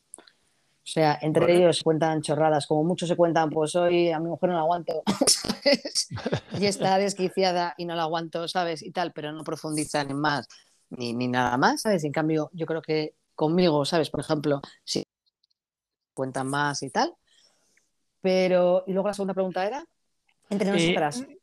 O 0.82 0.92
sea, 0.92 1.18
entre 1.22 1.46
vale. 1.46 1.56
ellos 1.56 1.82
cuentan 1.82 2.20
chorradas, 2.20 2.66
como 2.66 2.84
muchos 2.84 3.08
se 3.08 3.16
cuentan, 3.16 3.48
pues 3.48 3.74
hoy 3.76 4.10
a 4.10 4.20
mi 4.20 4.28
mujer 4.28 4.50
no 4.50 4.56
la 4.56 4.62
aguanto, 4.62 5.02
¿sabes? 5.26 6.08
Y 6.58 6.66
está 6.66 6.98
desquiciada 6.98 7.74
y 7.78 7.86
no 7.86 7.94
la 7.94 8.02
aguanto, 8.02 8.48
¿sabes? 8.48 8.82
Y 8.82 8.90
tal, 8.90 9.12
pero 9.12 9.32
no 9.32 9.44
profundizan 9.44 10.10
en 10.10 10.18
más 10.18 10.46
ni, 10.90 11.14
ni 11.14 11.28
nada 11.28 11.56
más, 11.56 11.80
¿sabes? 11.80 12.04
En 12.04 12.12
cambio, 12.12 12.50
yo 12.52 12.66
creo 12.66 12.82
que 12.82 13.14
conmigo, 13.34 13.86
¿sabes? 13.86 14.10
Por 14.10 14.20
ejemplo, 14.20 14.60
sí 14.84 15.04
cuentan 16.12 16.48
más 16.48 16.82
y 16.82 16.90
tal. 16.90 17.14
Pero, 18.20 18.84
y 18.86 18.92
luego 18.92 19.08
la 19.08 19.14
segunda 19.14 19.32
pregunta 19.32 19.66
era, 19.66 19.86
entre 20.50 20.70
nosotras. 20.70 21.20
Eh, 21.20 21.39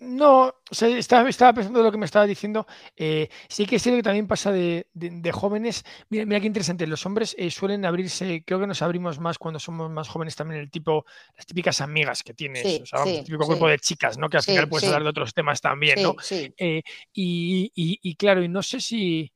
no, 0.00 0.46
o 0.46 0.74
sea, 0.74 0.88
estaba, 0.88 1.28
estaba, 1.28 1.52
pensando 1.52 1.82
lo 1.82 1.92
que 1.92 1.98
me 1.98 2.06
estaba 2.06 2.26
diciendo. 2.26 2.66
Eh, 2.96 3.28
sí 3.48 3.66
que 3.66 3.76
es 3.76 3.82
cierto 3.82 3.98
que 3.98 4.02
también 4.02 4.26
pasa 4.26 4.50
de, 4.50 4.88
de, 4.94 5.10
de 5.10 5.32
jóvenes. 5.32 5.84
Mira, 6.08 6.24
mira, 6.26 6.40
qué 6.40 6.46
interesante. 6.46 6.86
Los 6.86 7.04
hombres 7.06 7.34
eh, 7.38 7.50
suelen 7.50 7.84
abrirse, 7.84 8.42
creo 8.46 8.60
que 8.60 8.66
nos 8.66 8.82
abrimos 8.82 9.18
más 9.18 9.38
cuando 9.38 9.58
somos 9.58 9.90
más 9.90 10.08
jóvenes 10.08 10.36
también, 10.36 10.60
el 10.60 10.70
tipo, 10.70 11.04
las 11.36 11.46
típicas 11.46 11.80
amigas 11.80 12.22
que 12.22 12.34
tienes, 12.34 12.62
sí, 12.62 12.80
o 12.82 12.86
sea, 12.86 13.04
sí, 13.04 13.16
el 13.16 13.24
típico 13.24 13.44
sí. 13.44 13.50
grupo 13.50 13.68
de 13.68 13.78
chicas, 13.78 14.18
¿no? 14.18 14.28
Que 14.28 14.38
al 14.38 14.42
final 14.42 14.68
puedes 14.68 14.86
hablar 14.86 15.02
de 15.02 15.10
otros 15.10 15.34
temas 15.34 15.60
también, 15.60 16.02
¿no? 16.02 16.16
Eh, 16.30 16.82
y, 17.12 17.72
y, 17.74 17.98
y, 18.02 18.14
claro, 18.16 18.42
y 18.42 18.48
no 18.48 18.62
sé 18.62 18.80
si. 18.80 19.32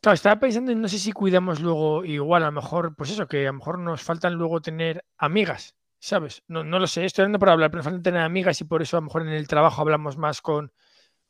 Claro, 0.00 0.14
estaba 0.14 0.38
pensando 0.38 0.70
en 0.70 0.82
no 0.82 0.88
sé 0.88 0.98
si 0.98 1.12
cuidamos 1.12 1.60
luego 1.60 2.04
igual, 2.04 2.42
a 2.42 2.46
lo 2.46 2.52
mejor, 2.52 2.94
pues 2.94 3.10
eso, 3.10 3.26
que 3.26 3.44
a 3.44 3.52
lo 3.52 3.54
mejor 3.54 3.78
nos 3.78 4.02
faltan 4.02 4.34
luego 4.34 4.60
tener 4.60 5.02
amigas 5.16 5.74
¿Sabes? 6.04 6.42
No, 6.48 6.64
no 6.64 6.78
lo 6.78 6.86
sé, 6.86 7.06
estoy 7.06 7.22
hablando 7.22 7.38
por 7.38 7.48
hablar, 7.48 7.70
pero 7.70 7.82
falta 7.82 8.02
tener 8.02 8.20
amigas 8.20 8.60
y 8.60 8.64
por 8.64 8.82
eso 8.82 8.98
a 8.98 9.00
lo 9.00 9.06
mejor 9.06 9.22
en 9.22 9.28
el 9.28 9.48
trabajo 9.48 9.80
hablamos 9.80 10.18
más 10.18 10.42
con, 10.42 10.70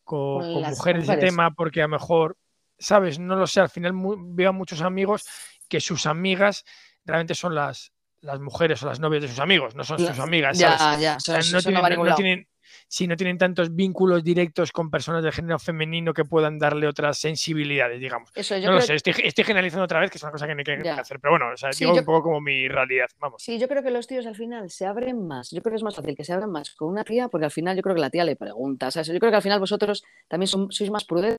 con, 0.02 0.42
las 0.60 0.70
mujeres 0.70 1.06
de 1.06 1.12
mujeres. 1.12 1.30
tema, 1.30 1.52
porque 1.52 1.80
a 1.80 1.84
lo 1.84 1.90
mejor, 1.90 2.36
¿sabes? 2.76 3.20
No 3.20 3.36
lo 3.36 3.46
sé, 3.46 3.60
al 3.60 3.68
final 3.68 3.92
veo 3.94 4.48
a 4.48 4.52
muchos 4.52 4.80
amigos 4.82 5.26
que 5.68 5.80
sus 5.80 6.06
amigas 6.06 6.64
realmente 7.04 7.36
son 7.36 7.54
las, 7.54 7.92
las 8.18 8.40
mujeres 8.40 8.82
o 8.82 8.86
las 8.86 8.98
novias 8.98 9.22
de 9.22 9.28
sus 9.28 9.38
amigos, 9.38 9.76
no 9.76 9.84
son 9.84 10.00
sus 10.00 10.18
amigas, 10.18 10.58
¿sabes? 10.58 10.80
Ya, 10.80 10.98
ya, 10.98 11.16
O 11.18 11.20
sea, 11.20 11.38
no 11.38 11.62
tienen, 11.62 12.04
no 12.04 12.14
tienen- 12.16 12.48
sí, 12.94 13.08
no 13.08 13.16
tienen 13.16 13.36
tantos 13.38 13.74
vínculos 13.74 14.22
directos 14.22 14.70
con 14.70 14.88
personas 14.88 15.24
de 15.24 15.32
género 15.32 15.58
femenino 15.58 16.14
que 16.14 16.24
puedan 16.24 16.58
darle 16.60 16.86
otras 16.86 17.18
sensibilidades, 17.18 17.98
digamos. 17.98 18.30
Eso, 18.36 18.56
yo 18.56 18.68
no 18.68 18.74
lo 18.76 18.80
sé, 18.82 18.94
estoy, 18.94 19.14
estoy 19.24 19.42
generalizando 19.44 19.84
otra 19.84 19.98
vez, 19.98 20.10
que 20.12 20.18
es 20.18 20.22
una 20.22 20.30
cosa 20.30 20.46
que 20.46 20.54
no 20.54 20.60
hay 20.60 20.64
que 20.64 20.80
Ya. 20.84 20.94
hacer, 20.94 21.18
pero 21.18 21.32
bueno, 21.32 21.46
o 21.52 21.56
sea, 21.56 21.72
Sí, 21.72 21.84
digo 21.84 21.94
yo- 21.96 22.00
un 22.02 22.06
poco 22.06 22.22
como 22.22 22.40
mi 22.40 22.68
realidad, 22.68 23.08
vamos. 23.18 23.42
Sí, 23.42 23.58
yo 23.58 23.66
creo 23.66 23.82
que 23.82 23.90
los 23.90 24.06
tíos 24.06 24.26
al 24.26 24.36
final 24.36 24.70
se 24.70 24.86
abren 24.86 25.26
más. 25.26 25.50
Yo 25.50 25.60
creo 25.60 25.72
que 25.72 25.76
es 25.78 25.82
más 25.82 25.96
fácil 25.96 26.14
que 26.14 26.22
se 26.22 26.32
abran 26.32 26.50
más 26.52 26.72
con 26.76 26.88
una 26.88 27.02
tía, 27.02 27.26
porque 27.28 27.46
al 27.46 27.50
final 27.50 27.74
yo 27.76 27.82
creo 27.82 27.96
que 27.96 28.00
la 28.00 28.10
tía 28.10 28.24
le 28.24 28.36
pregunta. 28.36 28.90
¿sabes? 28.92 29.08
Yo 29.08 29.18
creo 29.18 29.30
que 29.32 29.36
al 29.36 29.42
final 29.42 29.58
vosotros 29.58 30.04
también 30.28 30.46
son- 30.46 30.70
sois 30.70 30.90
más 30.90 31.04
prudentes 31.04 31.38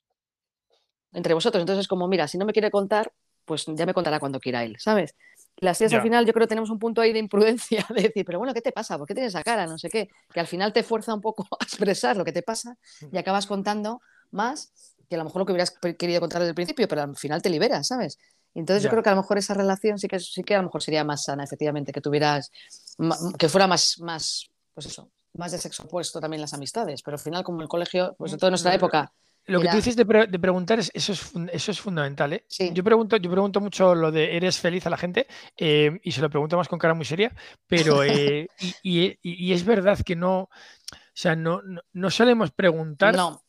entre 1.14 1.34
vosotros. 1.34 1.62
Entonces 1.62 1.84
es 1.84 1.88
como, 1.88 2.08
mira, 2.08 2.28
si 2.28 2.38
no 2.38 2.46
me 2.46 2.54
quiere 2.54 2.70
contar, 2.72 3.12
pues 3.46 3.66
ya 3.68 3.86
me 3.86 3.94
contará 3.94 4.20
cuando 4.20 4.40
quiera 4.40 4.64
él, 4.64 4.76
¿sabes? 4.80 5.16
Las 5.58 5.78
tías 5.78 5.92
Ya. 5.92 5.98
al 5.98 6.04
final 6.04 6.26
yo 6.26 6.34
creo 6.34 6.46
que 6.46 6.50
tenemos 6.50 6.70
un 6.70 6.80
punto 6.80 7.02
ahí 7.02 7.14
de 7.14 7.20
imprudencia, 7.20 7.86
de 7.96 8.02
decir, 8.04 8.26
pero 8.26 8.40
bueno, 8.40 8.54
¿qué 8.54 8.62
te 8.62 8.72
pasa? 8.72 8.98
¿Por 8.98 9.08
qué 9.08 9.14
tienes 9.14 9.34
esa 9.34 9.44
cara? 9.44 9.66
No 9.68 9.78
sé 9.78 9.90
qué. 9.90 10.10
Que 10.34 10.40
al 10.40 10.48
final 10.48 10.74
te 10.74 10.84
fuerza 10.84 11.14
un 11.14 11.22
poco 11.22 11.48
a 11.60 11.64
expresar 11.64 12.18
lo 12.18 12.26
que 12.26 12.32
te 12.34 12.42
pasa 12.42 12.78
y 13.12 13.18
acabas 13.18 13.46
contando 13.48 14.02
más 14.32 14.72
que 15.10 15.16
a 15.16 15.18
lo 15.20 15.24
mejor 15.26 15.42
lo 15.42 15.46
que 15.46 15.52
hubieras 15.54 15.72
querido 15.98 16.20
contar 16.20 16.40
desde 16.42 16.50
el 16.50 16.56
principio, 16.56 16.88
pero 16.88 17.04
al 17.04 17.16
final 17.16 17.42
te 17.42 17.50
liberas, 17.50 17.88
¿sabes? 17.88 18.18
Entonces 18.56 18.82
Ya. 18.84 18.88
yo 18.88 18.92
creo 18.92 19.04
que 19.04 19.10
a 19.10 19.14
lo 19.16 19.22
mejor 19.22 19.38
esa 19.38 19.54
relación 19.54 20.00
sí 20.00 20.08
que, 20.08 20.20
sí 20.20 20.44
que 20.44 20.56
a 20.56 20.58
lo 20.58 20.64
mejor 20.64 20.82
sería 20.82 21.04
más 21.04 21.24
sana, 21.26 21.44
efectivamente, 21.44 21.92
que 21.92 22.02
tuvieras, 22.02 22.52
que 23.38 23.50
fuera 23.50 23.68
más, 23.68 24.00
más, 24.00 24.50
pues 24.74 24.88
eso, 24.88 25.12
más 25.34 25.52
de 25.52 25.58
sexo 25.60 25.84
opuesto 25.84 26.20
también 26.20 26.42
las 26.42 26.54
amistades, 26.54 27.02
pero 27.04 27.16
al 27.16 27.20
final 27.20 27.44
como 27.44 27.62
el 27.62 27.68
colegio, 27.68 28.16
pues 28.18 28.32
de 28.32 28.38
toda 28.38 28.50
nuestra 28.50 28.74
época, 28.74 29.12
Lo 29.48 29.62
que 29.62 29.68
tú 29.70 29.76
dices 29.76 29.96
de, 29.96 30.06
pre- 30.06 30.28
de 30.28 30.40
preguntar, 30.40 30.80
es, 30.80 30.90
eso, 30.94 31.14
es, 31.14 31.32
eso 31.52 31.72
es 31.72 31.80
fundamental. 31.80 32.34
¿eh? 32.34 32.46
Sí. 32.48 32.72
Yo, 32.74 32.84
pregunto, 32.84 33.18
yo 33.18 33.30
pregunto 33.30 33.62
mucho 33.62 33.94
lo 33.94 34.12
de 34.12 34.36
¿eres 34.36 34.60
feliz 34.60 34.86
a 34.88 34.90
la 34.90 34.98
gente? 34.98 35.28
eh, 35.58 36.00
y 36.04 36.12
se 36.12 36.22
lo 36.22 36.30
pregunto 36.30 36.58
más 36.58 36.68
con 36.68 36.80
cara 36.80 36.94
muy 36.96 37.06
seria, 37.06 37.32
pero 37.68 38.04
eh, 38.04 38.48
y, 38.82 39.18
y- 39.22 39.54
es 39.54 39.64
verdad 39.64 40.00
que 40.04 40.16
no, 40.16 40.40
o 40.42 40.50
sea, 41.14 41.36
no, 41.36 41.62
no, 41.62 41.82
no 41.94 42.10
solemos 42.10 42.52
preguntar, 42.52 43.16
no, 43.16 43.44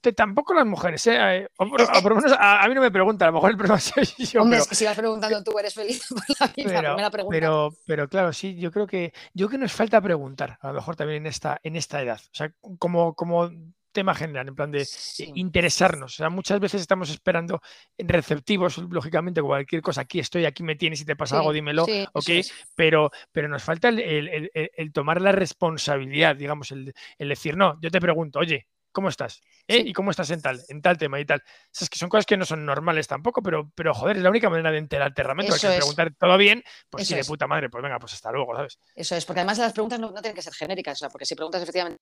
te- 0.00 0.12
tampoco 0.12 0.54
las 0.54 0.66
mujeres, 0.66 1.04
¿eh? 1.08 1.16
Eh, 1.38 1.48
o 1.58 1.68
por, 1.68 1.82
o 1.82 2.08
lo 2.08 2.14
menos 2.16 2.32
a, 2.38 2.62
a 2.62 2.68
mí 2.68 2.74
no 2.74 2.80
me 2.80 2.90
preguntan, 2.92 3.26
a 3.26 3.30
lo 3.30 3.34
mejor 3.38 3.50
el 3.50 3.56
problema 3.56 3.80
soy 3.80 4.04
yo, 4.04 4.42
hombre, 4.42 4.56
pero, 4.58 4.62
es 4.62 4.68
que 4.68 4.74
si 4.76 4.84
vas 4.84 4.96
preguntando 4.96 5.42
tú 5.42 5.58
eres 5.58 5.74
feliz 5.74 6.06
por 6.08 6.18
la 6.28 6.46
vida, 6.46 6.52
pero, 6.54 6.78
primera 6.90 7.10
pregunta. 7.10 7.36
pero, 7.36 7.70
pero 7.86 8.08
claro, 8.08 8.32
sí, 8.32 8.56
yo 8.56 8.70
creo 8.70 8.86
que 8.86 9.12
yo 9.34 9.48
creo 9.48 9.58
que 9.58 9.62
nos 9.64 9.72
falta 9.72 10.00
preguntar, 10.00 10.58
a 10.60 10.68
lo 10.68 10.74
mejor 10.74 10.94
también 10.94 11.22
en 11.22 11.26
esta, 11.26 11.58
en 11.64 11.74
esta 11.74 12.00
edad. 12.02 12.20
O 12.24 12.34
sea, 12.34 12.52
como, 12.78 13.14
como 13.14 13.50
tema 13.96 14.14
general, 14.14 14.46
en 14.48 14.54
plan 14.54 14.70
de 14.70 14.84
Sí. 14.84 15.24
eh, 15.24 15.32
interesarnos. 15.34 16.14
O 16.14 16.16
sea, 16.16 16.28
muchas 16.30 16.60
veces 16.60 16.80
estamos 16.80 17.10
esperando 17.10 17.60
en 17.98 18.08
receptivos, 18.08 18.78
lógicamente, 18.78 19.42
cualquier 19.42 19.82
cosa. 19.82 20.02
Aquí 20.02 20.20
estoy, 20.20 20.44
aquí 20.44 20.62
me 20.62 20.76
tienes, 20.76 21.00
si 21.00 21.04
te 21.04 21.16
pasa 21.16 21.34
Sí, 21.34 21.38
algo, 21.40 21.52
dímelo. 21.52 21.84
sí, 21.86 22.06
ok, 22.12 22.28
es. 22.28 22.52
pero, 22.74 23.10
pero 23.32 23.48
nos 23.48 23.62
falta 23.64 23.88
el, 23.88 23.98
el- 23.98 24.28
el- 24.28 24.50
el- 24.54 24.70
el 24.76 24.92
tomar 24.92 25.20
la 25.20 25.32
responsabilidad, 25.32 26.36
digamos, 26.36 26.70
el, 26.70 26.94
decir, 27.18 27.56
no, 27.56 27.78
yo 27.80 27.90
te 27.90 28.00
pregunto, 28.00 28.38
oye, 28.38 28.66
¿cómo 28.92 29.08
estás? 29.08 29.40
¿Eh? 29.68 29.78
¿Y 29.84 29.92
cómo 29.92 30.10
estás 30.10 30.30
en 30.30 30.40
tal, 30.40 30.60
en 30.68 30.80
tal 30.80 30.96
tema 30.96 31.18
y 31.20 31.24
tal? 31.26 31.42
Esas 31.74 31.90
que 31.90 31.98
son 31.98 32.08
cosas 32.08 32.24
que 32.24 32.36
no 32.36 32.44
son 32.44 32.64
normales 32.64 33.06
tampoco, 33.08 33.42
pero, 33.42 33.70
pero 33.74 33.92
joder, 33.92 34.16
es 34.16 34.22
la 34.22 34.30
única 34.30 34.48
manera 34.48 34.70
de 34.70 34.78
enterarte 34.78 35.22
realmente. 35.22 35.50
Porque 35.52 35.66
es. 35.66 35.76
preguntar 35.76 36.14
todo 36.18 36.38
bien, 36.38 36.62
pues 36.88 37.02
Eso 37.02 37.08
sí, 37.08 37.14
de 37.16 37.20
es. 37.22 37.26
puta 37.26 37.46
madre, 37.46 37.68
pues 37.68 37.82
venga, 37.82 37.98
pues 37.98 38.14
hasta 38.14 38.30
luego, 38.32 38.54
¿sabes? 38.54 38.78
Eso 38.94 39.16
es, 39.16 39.24
porque 39.26 39.40
además 39.40 39.58
las 39.58 39.72
preguntas 39.72 39.98
no, 39.98 40.10
no 40.12 40.22
tienen 40.22 40.34
que 40.36 40.42
ser 40.42 40.54
genéricas, 40.54 40.98
o 40.98 41.00
sea, 41.00 41.08
porque 41.10 41.26
si 41.26 41.34
preguntas 41.34 41.62
efectivamente 41.62 42.00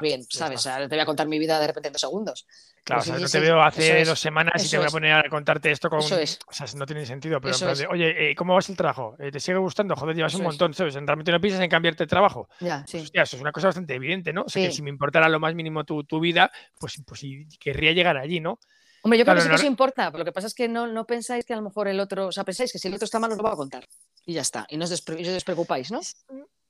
bien, 0.00 0.24
¿sabes? 0.28 0.66
O 0.66 0.70
te 0.88 0.88
voy 0.88 0.98
a 1.00 1.06
contar 1.06 1.26
mi 1.28 1.38
vida 1.38 1.58
de 1.60 1.66
repente 1.66 1.88
en 1.88 1.92
dos 1.92 2.00
segundos. 2.00 2.46
Claro, 2.84 3.00
Pues 3.00 3.08
o 3.10 3.12
sea, 3.14 3.18
no 3.24 3.28
te 3.30 3.40
veo 3.40 3.62
hace 3.62 4.00
es, 4.02 4.08
dos 4.08 4.20
semanas 4.20 4.62
y 4.62 4.68
te 4.68 4.76
voy 4.76 4.86
a 4.86 4.90
poner 4.90 5.12
a 5.14 5.28
contarte 5.30 5.70
esto 5.70 5.88
con. 5.88 6.00
Eso 6.00 6.18
es. 6.18 6.38
O 6.46 6.52
sea, 6.52 6.66
no 6.76 6.84
tiene 6.84 7.06
sentido, 7.06 7.40
pero 7.40 7.50
en 7.50 7.54
Eso 7.54 7.64
plan 7.64 7.72
es. 7.72 7.78
de, 7.78 7.86
oye, 7.86 8.30
eh, 8.30 8.34
¿cómo 8.34 8.54
vas 8.54 8.68
el 8.68 8.76
trabajo? 8.76 9.16
Eh, 9.18 9.30
¿Te 9.30 9.40
sigue 9.40 9.56
gustando? 9.58 9.96
Joder, 9.96 10.14
llevas 10.16 10.34
un 10.34 10.42
es. 10.42 10.46
montón, 10.48 10.74
¿sabes? 10.74 10.94
Realmente 10.94 11.32
no 11.32 11.40
piensas 11.40 11.62
en 11.62 11.70
cambiarte 11.70 12.04
de 12.04 12.08
trabajo. 12.08 12.48
Ya, 12.60 12.80
Pues, 12.80 12.90
sí. 12.90 12.98
hostia, 12.98 13.22
eso 13.22 13.36
es 13.36 13.42
una 13.42 13.52
cosa 13.52 13.68
bastante 13.68 13.94
evidente, 13.94 14.32
¿no? 14.34 14.42
O 14.42 14.48
sea, 14.50 14.62
que 14.62 14.70
Sí. 14.70 14.76
si 14.76 14.82
me 14.82 14.90
importara 14.90 15.28
lo 15.30 15.40
más 15.40 15.54
mínimo 15.54 15.84
tu, 15.84 16.04
tu 16.04 16.20
vida, 16.20 16.50
pues, 16.78 17.00
pues 17.06 17.22
querría 17.58 17.92
llegar 17.92 18.18
allí, 18.18 18.40
¿no? 18.40 18.58
Hombre, 19.02 19.18
yo 19.18 19.24
creo 19.24 19.34
Claro, 19.34 19.38
que 19.38 19.42
sí 19.44 19.48
que 19.62 19.66
os 19.66 19.70
importa, 19.70 20.10
pero 20.10 20.18
lo 20.20 20.24
que 20.24 20.32
pasa 20.32 20.46
es 20.46 20.54
que 20.54 20.66
no, 20.66 20.86
no 20.86 21.06
pensáis 21.06 21.44
que 21.44 21.52
a 21.52 21.56
lo 21.56 21.62
mejor 21.62 21.88
el 21.88 22.00
otro, 22.00 22.28
o 22.28 22.32
sea, 22.32 22.42
pensáis 22.44 22.72
que 22.72 22.78
si 22.78 22.88
el 22.88 22.94
otro 22.94 23.04
está 23.04 23.18
mal 23.18 23.30
os 23.30 23.36
lo 23.36 23.44
va 23.44 23.52
a 23.52 23.56
contar. 23.56 23.86
Y 24.26 24.32
ya 24.34 24.40
está. 24.40 24.66
Y 24.70 24.78
no 24.78 24.84
os 24.84 24.90
despreocupáis, 24.90 25.90
¿no? 25.90 26.00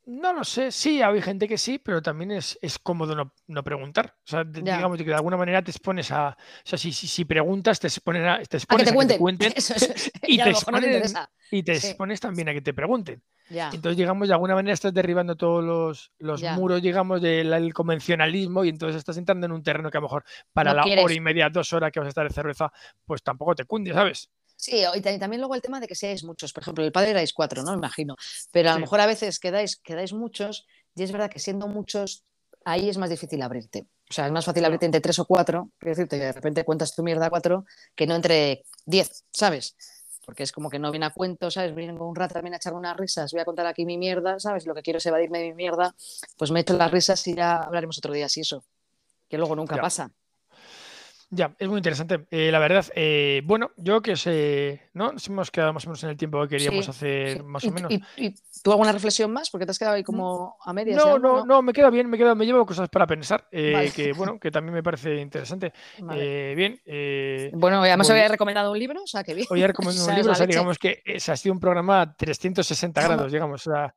No 0.07 0.35
lo 0.35 0.45
sé, 0.45 0.71
sí, 0.71 1.01
hay 1.01 1.23
gente 1.23 1.49
que 1.49 1.57
sí, 1.57 1.79
pero 1.79 2.03
también 2.03 2.31
es, 2.33 2.59
es 2.61 2.79
cómodo 2.79 3.15
no, 3.15 3.33
no 3.47 3.65
preguntar. 3.65 4.15
O 4.27 4.31
sea, 4.31 4.45
digamos 4.45 4.99
que 4.99 5.05
de 5.05 5.15
alguna 5.15 5.39
manera 5.39 5.63
te 5.63 5.71
expones 5.71 6.11
a. 6.11 6.29
O 6.29 6.37
sea, 6.63 6.79
si, 6.79 6.93
si, 6.93 7.07
si 7.07 7.25
preguntas, 7.25 7.81
te 7.81 7.87
expones 7.87 8.23
a, 8.23 8.37
te 8.37 8.43
A 8.43 8.47
que 8.47 8.57
expones 8.59 8.85
te 8.85 8.91
a 8.91 8.93
que 8.93 8.97
cuenten. 8.97 9.17
te 9.17 9.19
cuenten 9.19 9.53
Eso, 9.57 9.75
eso, 9.75 9.93
eso. 9.95 10.11
y 10.27 10.37
te 10.37 10.45
no 10.45 10.51
exponen- 10.51 11.29
y 11.51 11.63
Sí. 11.63 11.71
expones 11.71 12.21
también 12.21 12.49
a 12.51 12.53
que 12.53 12.61
te 12.61 12.75
pregunten. 12.75 13.23
Entonces, 13.49 13.97
digamos, 13.97 14.27
de 14.29 14.35
alguna 14.35 14.55
manera 14.55 14.75
estás 14.75 14.93
derribando 14.93 15.37
todos 15.37 15.63
los, 15.65 16.13
los 16.19 16.43
muros, 16.57 16.83
digamos, 16.83 17.23
del 17.23 17.53
el 17.53 17.73
convencionalismo 17.73 18.65
y 18.65 18.71
entonces 18.71 18.97
estás 18.97 19.17
entrando 19.17 19.47
en 19.47 19.53
un 19.53 19.63
terreno 19.63 19.91
que 19.91 19.99
a 19.99 20.01
lo 20.01 20.07
mejor 20.07 20.25
para 20.53 20.71
No 20.73 20.77
la 20.79 20.83
quieres. 20.83 21.05
hora 21.05 21.15
y 21.15 21.21
media, 21.21 21.49
dos 21.51 21.73
horas 21.73 21.93
que 21.93 22.01
vas 22.01 22.07
a 22.07 22.09
estar 22.09 22.27
de 22.29 22.35
cerveza, 22.35 22.71
pues 23.07 23.23
tampoco 23.23 23.55
te 23.55 23.65
cunde, 23.65 23.93
¿sabes? 23.93 24.31
Sí, 24.57 24.83
y 24.95 25.01
ta- 25.01 25.13
y 25.13 25.19
también 25.19 25.41
luego 25.41 25.55
el 25.55 25.63
tema 25.63 25.81
de 25.81 25.87
que 25.87 25.95
seáis 25.95 26.25
muchos. 26.25 26.53
Por 26.53 26.63
ejemplo, 26.63 26.85
el 26.85 26.93
padre 26.93 27.11
erais 27.11 27.33
cuatro, 27.33 27.63
¿no? 27.63 27.75
Imagino. 27.75 28.17
Pero 28.53 28.71
a 28.71 28.73
lo 28.73 28.79
Sí. 28.79 28.83
mejor 28.83 29.01
a 29.01 29.07
veces 29.07 29.39
quedáis, 29.39 29.77
quedáis 29.77 30.13
muchos 30.13 30.67
y 30.95 31.03
es 31.03 31.13
verdad 31.13 31.31
que 31.31 31.39
siendo 31.39 31.67
muchos, 31.69 32.25
ahí 32.65 32.89
es 32.89 32.97
más 32.97 33.11
difícil 33.11 33.43
abrirte. 33.43 33.87
O 34.09 34.13
sea, 34.13 34.27
es 34.27 34.33
más 34.33 34.45
fácil 34.45 34.65
abrirte 34.65 34.87
entre 34.87 35.01
tres 35.01 35.19
o 35.19 35.25
cuatro, 35.27 35.71
quiero 35.79 35.97
decirte 35.97 36.19
que 36.19 36.25
de 36.27 36.33
repente 36.33 36.65
cuentas 36.65 36.95
tu 36.95 37.03
mierda 37.03 37.27
a 37.27 37.31
cuatro, 37.31 37.65
que 37.95 38.07
no 38.07 38.15
entre 38.15 38.65
diez, 38.87 39.25
¿sabes? 39.33 39.77
Porque 40.25 40.43
es 40.45 40.53
como 40.53 40.71
que 40.71 40.79
no 40.79 40.91
viene 40.91 41.07
a 41.07 41.11
cuento, 41.11 41.51
¿sabes? 41.51 41.75
Vienen 41.75 41.99
con 41.99 42.09
un 42.09 42.15
rato 42.17 42.35
también 42.35 42.55
a 42.55 42.57
echarme 42.57 42.79
unas 42.79 42.97
risas, 42.97 43.33
voy 43.33 43.41
a 43.41 43.45
contar 43.45 43.67
aquí 43.67 43.85
mi 43.85 43.99
mierda, 43.99 44.39
¿sabes? 44.39 44.67
Lo 44.67 44.75
que 44.75 44.83
quiero 44.83 44.99
es 44.99 45.07
evadirme 45.07 45.41
de 45.41 45.49
mi 45.49 45.55
mierda, 45.55 45.95
pues 46.39 46.51
me 46.51 46.61
echo 46.61 46.75
las 46.75 46.91
risas 46.91 47.27
y 47.27 47.35
ya 47.35 47.57
hablaremos 47.57 47.99
otro 47.99 48.13
día, 48.15 48.29
si 48.29 48.41
eso. 48.41 48.65
Que 49.29 49.37
luego 49.39 49.57
nunca 49.57 49.77
Ya. 49.77 49.83
pasa. 49.83 50.11
Ya, 51.37 51.55
es 51.59 51.69
muy 51.69 51.79
interesante. 51.79 52.27
Eh, 52.31 52.51
la 52.53 52.59
verdad, 52.59 52.87
eh, 52.95 53.43
bueno, 53.45 53.73
yo 53.77 54.03
que 54.03 54.17
sé, 54.17 54.84
¿no? 54.95 55.13
Nos 55.13 55.27
hemos 55.29 55.51
quedado 55.51 55.73
más 55.73 55.85
o 55.87 55.91
menos 55.91 56.03
en 56.05 56.11
el 56.11 56.17
tiempo 56.17 56.41
que 56.43 56.49
queríamos 56.57 56.85
Sí, 56.87 56.91
hacer, 56.91 57.37
Sí. 57.39 57.43
más 57.43 57.63
¿Y, 57.65 57.69
o 57.69 57.73
menos. 57.73 57.93
y- 57.93 58.03
y 58.17 58.35
tú 58.63 58.71
alguna 58.73 58.93
reflexión 58.93 59.33
más? 59.33 59.51
Porque 59.51 59.67
te 59.67 59.73
has 59.73 59.79
quedado 59.79 59.97
ahí 59.97 60.03
como 60.03 60.57
a 60.65 60.73
medias. 60.73 60.97
No, 61.05 61.17
¿eh? 61.17 61.21
no, 61.21 61.45
no, 61.45 61.61
me 61.63 61.73
queda 61.73 61.91
bien, 61.91 62.09
me 62.09 62.17
queda, 62.17 62.35
me 62.35 62.47
llevo 62.47 62.65
cosas 62.65 62.89
para 62.89 63.07
pensar, 63.07 63.47
eh, 63.53 63.73
Vale. 63.73 63.91
que 63.91 64.13
bueno, 64.13 64.39
que 64.39 64.51
también 64.51 64.75
me 64.75 64.83
parece 64.83 65.17
interesante. 65.21 65.73
Vale. 66.01 66.53
Eh, 66.53 66.55
bien, 66.55 66.81
eh, 66.87 67.51
Bueno, 67.55 67.81
además 67.83 68.09
había 68.11 68.29
recomendado 68.29 68.73
un 68.73 68.79
libro, 68.79 69.03
o 69.03 69.07
sea, 69.07 69.23
que 69.25 69.35
bien. 69.35 69.47
Hoy 69.51 69.63
he 69.63 69.67
recomendado 69.67 70.07
un 70.09 70.15
libro, 70.17 70.33
o 70.33 70.35
sea, 70.35 70.47
digamos 70.47 70.79
que 70.79 71.03
ese 71.05 71.33
ha 71.33 71.37
sido 71.37 71.53
un 71.53 71.61
programa 71.61 72.01
a 72.01 72.17
360 72.17 73.03
grados, 73.29 73.33
digamos, 73.33 73.67
o 73.67 73.71
sea, 73.73 73.95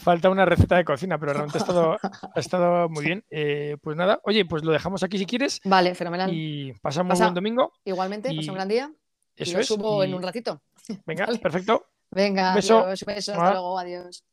falta 0.00 0.30
una 0.30 0.44
receta 0.46 0.76
de 0.76 0.84
cocina, 0.84 1.18
pero 1.18 1.32
realmente 1.34 1.58
ha 1.58 1.60
estado, 1.60 1.98
ha 2.34 2.40
estado 2.40 2.88
muy 2.88 3.04
bien. 3.04 3.24
Pues 3.82 3.96
nada, 3.96 4.20
oye, 4.24 4.44
pues 4.46 4.64
lo 4.64 4.72
dejamos 4.72 5.02
aquí 5.02 5.18
si 5.18 5.26
quieres 5.26 5.60
Vale, 5.64 5.94
fenomenal. 5.94 6.30
y 6.32 6.72
pasamos 6.80 7.10
Pasa- 7.10 7.24
un 7.24 7.26
buen 7.28 7.34
domingo. 7.34 7.72
Igualmente, 7.84 8.28
pasa 8.30 8.40
y 8.42 8.48
un 8.48 8.54
gran 8.54 8.68
día. 8.68 8.90
Y 9.38 9.42
Eso 9.44 9.54
lo 9.54 9.60
es. 9.60 9.66
subo 9.66 10.02
en 10.04 10.14
un 10.14 10.22
ratito. 10.22 10.62
venga, 11.06 11.26
Vale. 11.26 11.38
perfecto. 11.38 11.86
Venga, 12.10 12.54
beso. 12.54 12.78
adiós, 12.78 13.04
beso, 13.04 13.32
hasta 13.32 13.50
luego, 13.52 13.78
adiós. 13.78 14.24